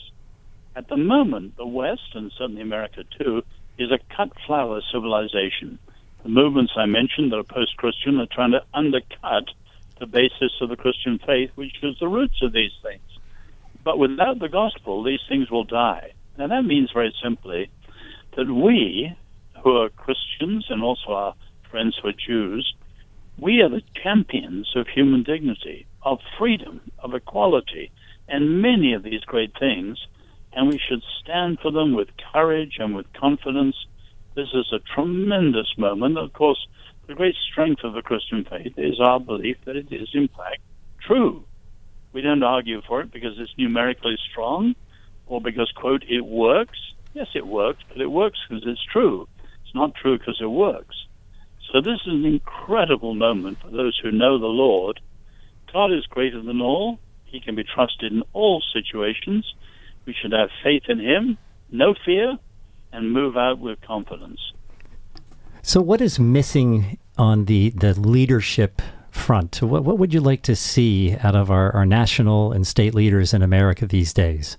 At 0.74 0.88
the 0.88 0.96
moment, 0.96 1.56
the 1.56 1.66
West, 1.66 2.14
and 2.14 2.32
certainly 2.36 2.62
America 2.62 3.04
too, 3.18 3.42
is 3.78 3.90
a 3.90 3.98
cut 4.14 4.30
flower 4.46 4.80
civilization 4.92 5.78
the 6.22 6.28
movements 6.28 6.72
I 6.76 6.86
mentioned 6.86 7.32
that 7.32 7.38
are 7.38 7.42
post 7.42 7.76
Christian 7.76 8.18
are 8.20 8.26
trying 8.26 8.52
to 8.52 8.62
undercut 8.72 9.48
the 9.98 10.06
basis 10.06 10.52
of 10.60 10.68
the 10.68 10.76
Christian 10.76 11.18
faith, 11.18 11.50
which 11.56 11.82
is 11.82 11.96
the 11.98 12.08
roots 12.08 12.40
of 12.42 12.52
these 12.52 12.72
things. 12.82 13.02
But 13.82 13.98
without 13.98 14.38
the 14.38 14.48
gospel, 14.48 15.02
these 15.02 15.20
things 15.28 15.50
will 15.50 15.64
die. 15.64 16.12
And 16.38 16.52
that 16.52 16.62
means 16.62 16.90
very 16.92 17.12
simply 17.22 17.70
that 18.36 18.50
we, 18.50 19.14
who 19.62 19.76
are 19.76 19.88
Christians 19.90 20.66
and 20.68 20.82
also 20.82 21.12
our 21.12 21.34
friends 21.70 21.98
who 22.00 22.08
are 22.08 22.12
Jews, 22.12 22.74
we 23.38 23.60
are 23.62 23.68
the 23.68 23.82
champions 24.02 24.72
of 24.76 24.86
human 24.88 25.22
dignity, 25.22 25.86
of 26.02 26.18
freedom, 26.38 26.80
of 26.98 27.14
equality, 27.14 27.90
and 28.28 28.62
many 28.62 28.92
of 28.92 29.02
these 29.02 29.22
great 29.22 29.52
things. 29.58 29.98
And 30.52 30.68
we 30.68 30.78
should 30.78 31.02
stand 31.22 31.60
for 31.60 31.70
them 31.70 31.94
with 31.94 32.08
courage 32.32 32.76
and 32.78 32.94
with 32.94 33.10
confidence 33.14 33.76
this 34.34 34.48
is 34.54 34.72
a 34.72 34.78
tremendous 34.94 35.74
moment. 35.76 36.16
Of 36.16 36.32
course, 36.32 36.66
the 37.06 37.14
great 37.14 37.34
strength 37.50 37.84
of 37.84 37.92
the 37.92 38.02
Christian 38.02 38.44
faith 38.48 38.72
is 38.78 38.98
our 39.00 39.20
belief 39.20 39.58
that 39.66 39.76
it 39.76 39.88
is, 39.90 40.08
in 40.14 40.28
fact, 40.28 40.60
true. 41.06 41.44
We 42.12 42.22
don't 42.22 42.42
argue 42.42 42.80
for 42.86 43.02
it 43.02 43.12
because 43.12 43.38
it's 43.38 43.52
numerically 43.58 44.16
strong 44.30 44.74
or 45.26 45.40
because, 45.40 45.70
quote, 45.76 46.04
it 46.08 46.24
works. 46.24 46.78
Yes, 47.14 47.28
it 47.34 47.46
works, 47.46 47.82
but 47.88 48.00
it 48.00 48.06
works 48.06 48.38
because 48.48 48.64
it's 48.66 48.84
true. 48.84 49.28
It's 49.64 49.74
not 49.74 49.94
true 49.94 50.18
because 50.18 50.38
it 50.40 50.46
works. 50.46 50.96
So 51.72 51.80
this 51.80 52.00
is 52.06 52.12
an 52.12 52.24
incredible 52.24 53.14
moment 53.14 53.58
for 53.60 53.70
those 53.70 53.98
who 54.02 54.10
know 54.10 54.38
the 54.38 54.46
Lord. 54.46 55.00
God 55.72 55.92
is 55.92 56.04
greater 56.06 56.42
than 56.42 56.60
all. 56.60 56.98
He 57.24 57.40
can 57.40 57.54
be 57.54 57.64
trusted 57.64 58.12
in 58.12 58.22
all 58.32 58.62
situations. 58.72 59.54
We 60.04 60.14
should 60.14 60.32
have 60.32 60.50
faith 60.62 60.82
in 60.88 61.00
Him, 61.00 61.38
no 61.70 61.94
fear, 62.04 62.36
and 62.92 63.12
move 63.12 63.36
out 63.36 63.58
with 63.58 63.80
confidence. 63.80 64.52
So, 65.62 65.80
what 65.80 66.00
is 66.00 66.18
missing 66.18 66.98
on 67.16 67.46
the, 67.46 67.70
the 67.70 67.98
leadership 67.98 68.82
front? 69.10 69.62
What, 69.62 69.84
what 69.84 69.98
would 69.98 70.12
you 70.12 70.20
like 70.20 70.42
to 70.42 70.56
see 70.56 71.16
out 71.22 71.34
of 71.34 71.50
our, 71.50 71.74
our 71.74 71.86
national 71.86 72.52
and 72.52 72.66
state 72.66 72.94
leaders 72.94 73.32
in 73.32 73.42
America 73.42 73.86
these 73.86 74.12
days? 74.12 74.58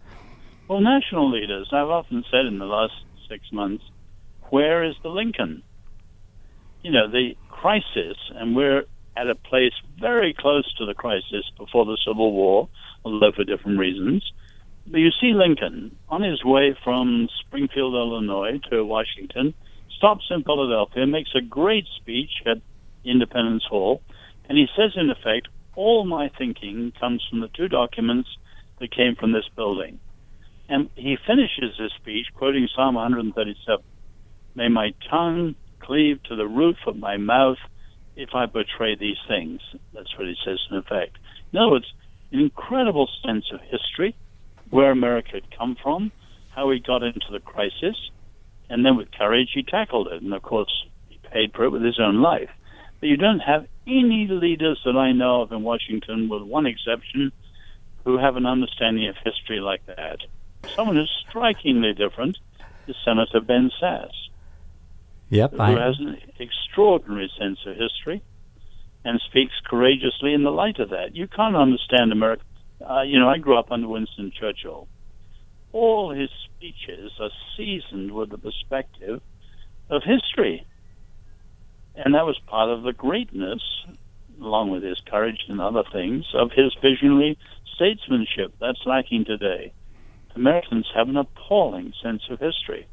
Well, 0.69 0.80
national 0.80 1.30
leaders, 1.30 1.67
I've 1.73 1.89
often 1.89 2.23
said 2.32 2.45
in 2.45 2.58
the 2.58 2.65
last 2.65 2.93
six 3.28 3.52
months, 3.52 3.84
where 4.49 4.86
is 4.86 4.95
the 5.04 5.10
Lincoln? 5.10 5.62
You 6.82 6.91
know, 6.91 7.10
the 7.12 7.36
crisis, 7.49 8.17
and 8.34 8.56
we're 8.56 8.86
at 9.17 9.30
a 9.30 9.36
place 9.36 9.73
very 9.99 10.34
close 10.34 10.73
to 10.76 10.86
the 10.86 10.93
crisis 10.93 11.43
before 11.58 11.86
the 11.86 11.97
Civil 12.08 12.32
War, 12.32 12.69
although 13.04 13.34
for 13.36 13.43
different 13.43 13.78
reasons. 13.78 14.23
But 14.88 14.99
you 14.99 15.10
see 15.19 15.34
Lincoln 15.34 15.97
on 16.08 16.23
his 16.23 16.45
way 16.45 16.78
from 16.82 17.28
Springfield, 17.45 17.93
Illinois 17.93 18.62
to 18.71 18.86
Washington, 18.86 19.54
stops 19.97 20.26
in 20.30 20.43
Philadelphia, 20.43 21.06
makes 21.06 21.32
a 21.36 21.41
great 21.41 21.86
speech 21.97 22.32
at 22.45 22.62
Independence 23.04 23.65
Hall, 23.69 24.02
and 24.47 24.58
he 24.58 24.67
says, 24.78 24.93
in 24.95 25.10
effect, 25.10 25.49
all 25.76 26.06
my 26.06 26.30
thinking 26.38 26.93
comes 26.97 27.21
from 27.30 27.41
the 27.41 27.49
two 27.49 27.67
documents 27.67 28.30
that 28.80 28.95
came 28.95 29.15
from 29.15 29.34
this 29.34 29.49
building. 29.58 29.99
And 30.69 30.89
he 30.95 31.17
finishes 31.28 31.78
his 31.78 31.91
speech 31.99 32.28
quoting 32.36 32.67
Psalm 32.76 32.95
137 32.95 33.84
May 34.56 34.69
my 34.69 34.93
tongue 35.10 35.56
cleave 35.80 36.21
to 36.23 36.36
the 36.36 36.47
roof 36.47 36.78
of 36.88 36.95
my 36.95 37.17
mouth 37.17 37.58
if 38.15 38.30
I 38.34 38.45
betray 38.45 38.95
these 38.95 39.17
things. 39.28 39.62
That's 39.93 40.15
what 40.17 40.28
he 40.28 40.36
says 40.45 40.60
in 40.69 40.78
effect. 40.78 41.17
In 41.52 41.60
other 41.60 41.71
words, 41.71 41.91
an 42.32 42.39
incredible 42.39 43.10
sense 43.26 43.45
of 43.52 43.60
history, 43.62 44.15
where 44.69 44.91
America 44.91 45.32
had 45.34 45.58
come 45.58 45.76
from, 45.82 46.12
how 46.56 46.69
he 46.71 46.80
got 46.80 47.04
into 47.04 47.28
the 47.32 47.39
crisis, 47.39 47.95
and 48.69 48.86
then 48.86 48.97
with 48.97 49.12
courage 49.12 49.49
he 49.54 49.63
tackled 49.63 50.08
it. 50.08 50.21
And 50.21 50.34
of 50.34 50.41
course, 50.41 50.86
he 51.10 51.19
paid 51.32 51.54
for 51.54 51.65
it 51.65 51.71
with 51.71 51.84
his 51.84 51.99
own 51.99 52.21
life. 52.21 52.49
But 52.99 53.10
you 53.10 53.17
don't 53.17 53.39
have 53.39 53.67
any 53.86 54.28
leaders 54.30 54.80
that 54.86 54.95
I 54.95 55.12
know 55.12 55.41
of 55.41 55.52
in 55.52 55.63
Washington, 55.63 56.30
with 56.30 56.43
one 56.43 56.65
exception, 56.65 57.32
who 58.06 58.17
have 58.17 58.36
an 58.36 58.45
understanding 58.45 59.08
of 59.08 59.15
history 59.23 59.60
like 59.60 59.86
that. 59.88 60.19
Someone 60.75 60.95
who's 60.95 61.25
strikingly 61.29 61.93
different 61.93 62.38
is 62.88 62.95
Senator 63.05 63.41
Ben 63.41 63.71
Sasse. 63.81 64.12
Yep, 65.29 65.51
who 65.51 65.62
I... 65.62 65.71
has 65.71 65.99
an 65.99 66.17
extraordinary 66.39 67.31
sense 67.39 67.59
of 67.65 67.75
history 67.75 68.21
and 69.05 69.19
speaks 69.29 69.53
courageously 69.65 70.33
in 70.33 70.43
the 70.43 70.51
light 70.51 70.79
of 70.79 70.89
that. 70.89 71.15
You 71.15 71.27
can't 71.27 71.55
understand 71.55 72.12
America 72.12 72.43
Uh, 72.83 73.01
you 73.01 73.19
know, 73.19 73.29
I 73.29 73.38
grew 73.38 73.57
up 73.57 73.71
under 73.71 73.88
Winston 73.88 74.31
Churchill. 74.38 74.88
All 75.71 76.12
his 76.12 76.29
speeches 76.45 77.12
are 77.19 77.31
seasoned 77.55 78.12
with 78.12 78.29
the 78.29 78.38
perspective 78.38 79.21
of 79.89 80.03
history. 80.03 80.65
And 81.95 82.13
that 82.15 82.25
was 82.25 82.39
part 82.47 82.69
of 82.69 82.83
the 82.83 82.93
greatness, 82.93 83.62
along 84.41 84.71
with 84.71 84.83
his 84.83 84.99
courage 85.09 85.45
and 85.47 85.62
other 85.62 85.83
things, 85.91 86.25
of 86.33 86.51
his 86.51 86.73
visionary 86.81 87.38
statesmanship. 87.75 88.53
That's 88.59 88.86
lacking 88.86 89.25
today. 89.25 89.73
Americans 90.36 90.88
have 90.96 91.10
an 91.10 91.17
appalling 91.17 91.93
sense 92.02 92.24
of 92.30 92.39
history. 92.39 92.88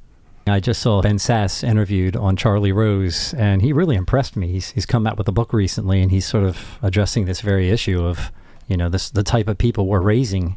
I 0.47 0.59
just 0.59 0.81
saw 0.83 1.01
Ben 1.03 1.19
Sasse 1.19 1.63
interviewed 1.63 2.17
on 2.17 2.35
Charlie 2.35 2.73
Rose, 2.73 3.35
and 3.35 3.63
he 3.63 3.73
really 3.73 3.95
impressed 3.95 4.37
me. 4.37 4.49
He's, 4.49 4.71
he's 4.71 4.87
come 4.87 5.07
out 5.07 5.17
with 5.17 5.29
a 5.29 5.33
book 5.33 5.53
recently, 5.53 6.03
and 6.03 6.11
he's 6.11 6.27
sort 6.27 6.45
of 6.45 6.79
addressing 6.83 7.27
this 7.27 7.41
very 7.41 7.71
issue 7.71 8.03
of, 8.05 8.33
you 8.67 8.77
know, 8.77 8.89
this 8.89 9.11
the 9.11 9.23
type 9.23 9.49
of 9.49 9.59
people 9.59 9.87
we're 9.87 10.01
raising 10.01 10.57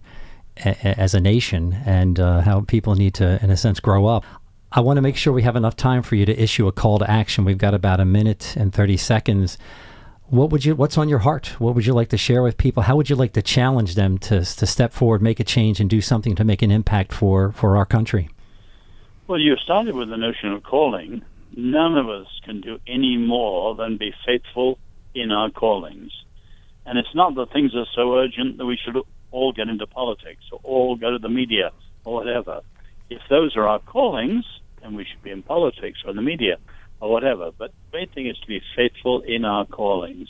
a, 0.66 1.00
as 1.00 1.14
a 1.14 1.20
nation, 1.20 1.78
and 1.86 2.20
uh, 2.20 2.42
how 2.42 2.62
people 2.62 2.96
need 2.96 3.14
to, 3.16 3.44
in 3.44 3.52
a 3.52 3.58
sense, 3.58 3.80
grow 3.80 4.08
up. 4.08 4.26
I 4.72 4.80
want 4.80 4.98
to 4.98 5.02
make 5.02 5.18
sure 5.18 5.32
we 5.32 5.44
have 5.44 5.56
enough 5.56 5.76
time 5.76 6.02
for 6.02 6.16
you 6.16 6.26
to 6.26 6.42
issue 6.42 6.68
a 6.68 6.72
call 6.72 6.98
to 7.00 7.12
action. 7.12 7.46
We've 7.46 7.58
got 7.58 7.74
about 7.74 8.00
a 8.00 8.06
minute 8.06 8.56
and 8.58 8.74
thirty 8.74 8.98
seconds. 8.98 9.58
What 10.34 10.50
would 10.50 10.66
you? 10.66 10.74
What's 10.74 10.98
on 10.98 11.10
your 11.10 11.20
heart? 11.20 11.60
What 11.60 11.76
would 11.76 11.86
you 11.86 11.94
like 11.94 12.10
to 12.10 12.18
share 12.18 12.42
with 12.42 12.58
people? 12.58 12.82
How 12.82 12.96
would 12.96 13.08
you 13.08 13.16
like 13.16 13.34
to 13.34 13.44
challenge 13.44 13.94
them 13.94 14.18
to 14.30 14.40
to 14.40 14.66
step 14.66 14.92
forward, 14.92 15.22
make 15.22 15.40
a 15.40 15.44
change, 15.44 15.80
and 15.80 15.88
do 15.88 16.02
something 16.02 16.34
to 16.34 16.44
make 16.44 16.64
an 16.64 16.72
impact 16.72 17.14
for 17.14 17.52
for 17.52 17.78
our 17.78 17.86
country? 17.86 18.32
Well, 19.28 19.38
you 19.38 19.56
started 19.58 19.94
with 19.94 20.10
the 20.10 20.18
notion 20.18 20.52
of 20.52 20.64
calling. 20.64 21.22
None 21.56 21.96
of 22.00 22.10
us 22.10 22.26
can 22.44 22.62
do 22.62 22.80
any 22.88 23.16
more 23.16 23.76
than 23.76 23.98
be 23.98 24.12
faithful 24.26 24.80
in 25.14 25.32
our 25.32 25.52
callings. 25.52 26.12
And 26.88 26.98
it's 26.98 27.14
not 27.14 27.36
that 27.36 27.54
things 27.54 27.76
are 27.76 27.86
so 27.94 28.18
urgent 28.18 28.58
that 28.58 28.66
we 28.66 28.76
should 28.84 28.98
all 29.30 29.54
get 29.54 29.68
into 29.70 29.86
politics 29.86 30.46
or 30.52 30.60
all 30.64 30.96
go 30.96 31.12
to 31.12 31.20
the 31.20 31.30
media 31.30 31.70
or 32.06 32.16
whatever. 32.16 32.62
If 33.12 33.22
those 33.30 33.56
are 33.56 33.68
our 33.68 33.78
callings, 33.78 34.46
then 34.82 34.96
we 34.96 35.06
should 35.06 35.22
be 35.22 35.30
in 35.30 35.44
politics 35.44 36.00
or 36.04 36.10
in 36.10 36.16
the 36.16 36.24
media 36.24 36.58
or 37.04 37.12
whatever. 37.12 37.52
But 37.58 37.72
the 37.92 37.98
main 37.98 38.10
thing 38.10 38.28
is 38.28 38.38
to 38.40 38.48
be 38.48 38.62
faithful 38.78 39.22
in 39.28 39.44
our 39.44 39.66
callings. 39.66 40.30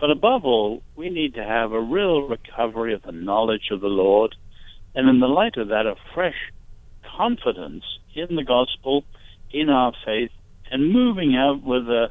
But 0.00 0.10
above 0.10 0.46
all, 0.46 0.82
we 0.96 1.10
need 1.10 1.34
to 1.34 1.44
have 1.44 1.72
a 1.72 1.80
real 1.80 2.22
recovery 2.22 2.94
of 2.94 3.02
the 3.02 3.12
knowledge 3.12 3.68
of 3.70 3.82
the 3.82 3.88
Lord, 3.88 4.34
and 4.94 5.10
in 5.10 5.20
the 5.20 5.26
light 5.26 5.58
of 5.58 5.68
that, 5.68 5.84
a 5.84 5.96
fresh 6.14 6.52
confidence 7.18 7.84
in 8.14 8.34
the 8.34 8.44
gospel, 8.44 9.04
in 9.52 9.68
our 9.68 9.92
faith, 10.06 10.30
and 10.70 10.90
moving 10.90 11.36
out 11.36 11.62
with 11.62 11.86
a 11.88 12.06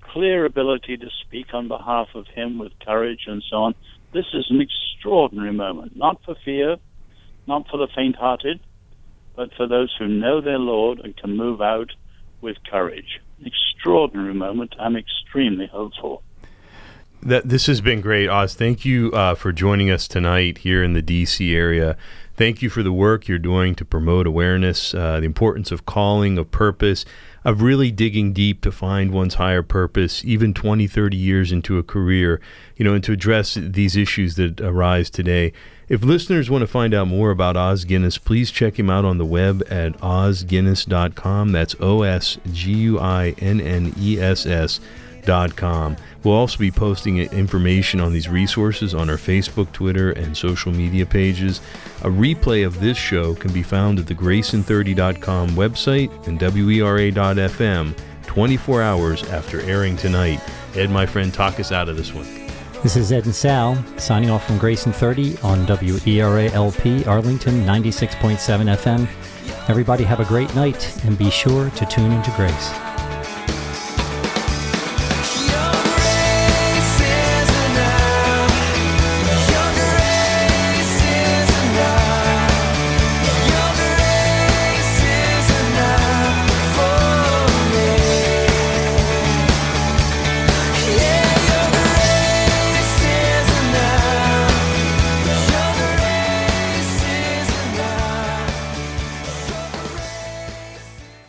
clear 0.00 0.46
ability 0.46 0.96
to 0.96 1.08
speak 1.26 1.52
on 1.52 1.68
behalf 1.68 2.08
of 2.14 2.26
Him 2.28 2.58
with 2.58 2.72
courage 2.86 3.24
and 3.26 3.44
so 3.50 3.56
on. 3.56 3.74
This 4.14 4.26
is 4.32 4.46
an 4.48 4.62
extraordinary 4.62 5.52
moment, 5.52 5.94
not 5.94 6.22
for 6.24 6.36
fear, 6.42 6.76
not 7.46 7.66
for 7.70 7.76
the 7.76 7.88
faint 7.94 8.16
hearted, 8.16 8.60
but 9.36 9.50
for 9.58 9.68
those 9.68 9.94
who 9.98 10.08
know 10.08 10.40
their 10.40 10.58
Lord 10.58 11.00
and 11.00 11.14
can 11.14 11.36
move 11.36 11.60
out 11.60 11.90
with 12.40 12.56
courage. 12.70 13.20
Extraordinary 13.44 14.34
moment. 14.34 14.74
I'm 14.78 14.96
extremely 14.96 15.66
hopeful. 15.66 16.22
That 17.22 17.48
this 17.48 17.66
has 17.66 17.80
been 17.80 18.00
great, 18.00 18.28
Os. 18.28 18.54
Thank 18.54 18.84
you 18.84 19.10
uh, 19.12 19.34
for 19.34 19.52
joining 19.52 19.90
us 19.90 20.06
tonight 20.06 20.58
here 20.58 20.82
in 20.82 20.92
the 20.92 21.02
D.C. 21.02 21.54
area. 21.54 21.96
Thank 22.36 22.60
you 22.60 22.68
for 22.68 22.82
the 22.82 22.92
work 22.92 23.28
you're 23.28 23.38
doing 23.38 23.74
to 23.76 23.84
promote 23.84 24.26
awareness, 24.26 24.94
uh, 24.94 25.20
the 25.20 25.26
importance 25.26 25.72
of 25.72 25.86
calling, 25.86 26.36
of 26.36 26.50
purpose, 26.50 27.06
of 27.44 27.62
really 27.62 27.90
digging 27.90 28.32
deep 28.32 28.60
to 28.60 28.70
find 28.70 29.10
one's 29.10 29.34
higher 29.34 29.62
purpose, 29.62 30.24
even 30.24 30.52
20, 30.52 30.86
30 30.86 31.16
years 31.16 31.50
into 31.50 31.78
a 31.78 31.82
career, 31.82 32.40
you 32.76 32.84
know, 32.84 32.92
and 32.92 33.02
to 33.04 33.12
address 33.12 33.54
these 33.54 33.96
issues 33.96 34.36
that 34.36 34.60
arise 34.60 35.08
today. 35.08 35.52
If 35.88 36.02
listeners 36.02 36.50
want 36.50 36.62
to 36.62 36.66
find 36.66 36.92
out 36.92 37.06
more 37.06 37.30
about 37.30 37.56
Os 37.56 37.84
Guinness, 37.84 38.18
please 38.18 38.50
check 38.50 38.76
him 38.76 38.90
out 38.90 39.04
on 39.04 39.18
the 39.18 39.24
web 39.24 39.62
at 39.70 39.92
osguinness.com. 39.98 41.52
That's 41.52 41.76
O 41.78 42.02
S 42.02 42.38
G 42.52 42.72
U 42.72 42.98
I 42.98 43.36
N 43.38 43.60
N 43.60 43.94
E 43.96 44.20
S 44.20 44.46
S. 44.46 44.80
Dot 45.24 45.56
Com. 45.56 45.96
We'll 46.22 46.34
also 46.34 46.56
be 46.56 46.70
posting 46.70 47.18
information 47.18 48.00
on 48.00 48.12
these 48.12 48.28
resources 48.28 48.94
on 48.94 49.10
our 49.10 49.16
Facebook, 49.16 49.72
Twitter, 49.72 50.12
and 50.12 50.36
social 50.36 50.72
media 50.72 51.04
pages. 51.04 51.60
A 52.02 52.08
replay 52.08 52.64
of 52.64 52.80
this 52.80 52.96
show 52.96 53.34
can 53.34 53.52
be 53.52 53.64
found 53.64 53.98
at 53.98 54.06
the 54.06 54.14
Grayson30.com 54.14 55.50
website 55.50 56.28
and 56.28 56.38
WERA.fm 56.40 57.96
24 58.22 58.82
hours 58.82 59.22
after 59.30 59.60
airing 59.62 59.96
tonight. 59.96 60.40
Ed, 60.76 60.90
my 60.90 61.06
friend, 61.06 61.34
talk 61.34 61.58
us 61.58 61.72
out 61.72 61.88
of 61.88 61.96
this 61.96 62.14
one. 62.14 62.45
This 62.82 62.96
is 62.96 63.10
Ed 63.10 63.24
and 63.24 63.34
Sal 63.34 63.82
signing 63.96 64.30
off 64.30 64.46
from 64.46 64.58
Grace 64.58 64.86
in 64.86 64.92
30 64.92 65.38
on 65.38 65.66
WERA 65.66 66.50
LP 66.52 67.04
Arlington 67.04 67.64
96.7 67.64 68.36
FM. 68.76 69.08
Everybody 69.68 70.04
have 70.04 70.20
a 70.20 70.24
great 70.24 70.54
night 70.54 71.04
and 71.04 71.18
be 71.18 71.30
sure 71.30 71.70
to 71.70 71.86
tune 71.86 72.12
into 72.12 72.30
Grace. 72.32 72.85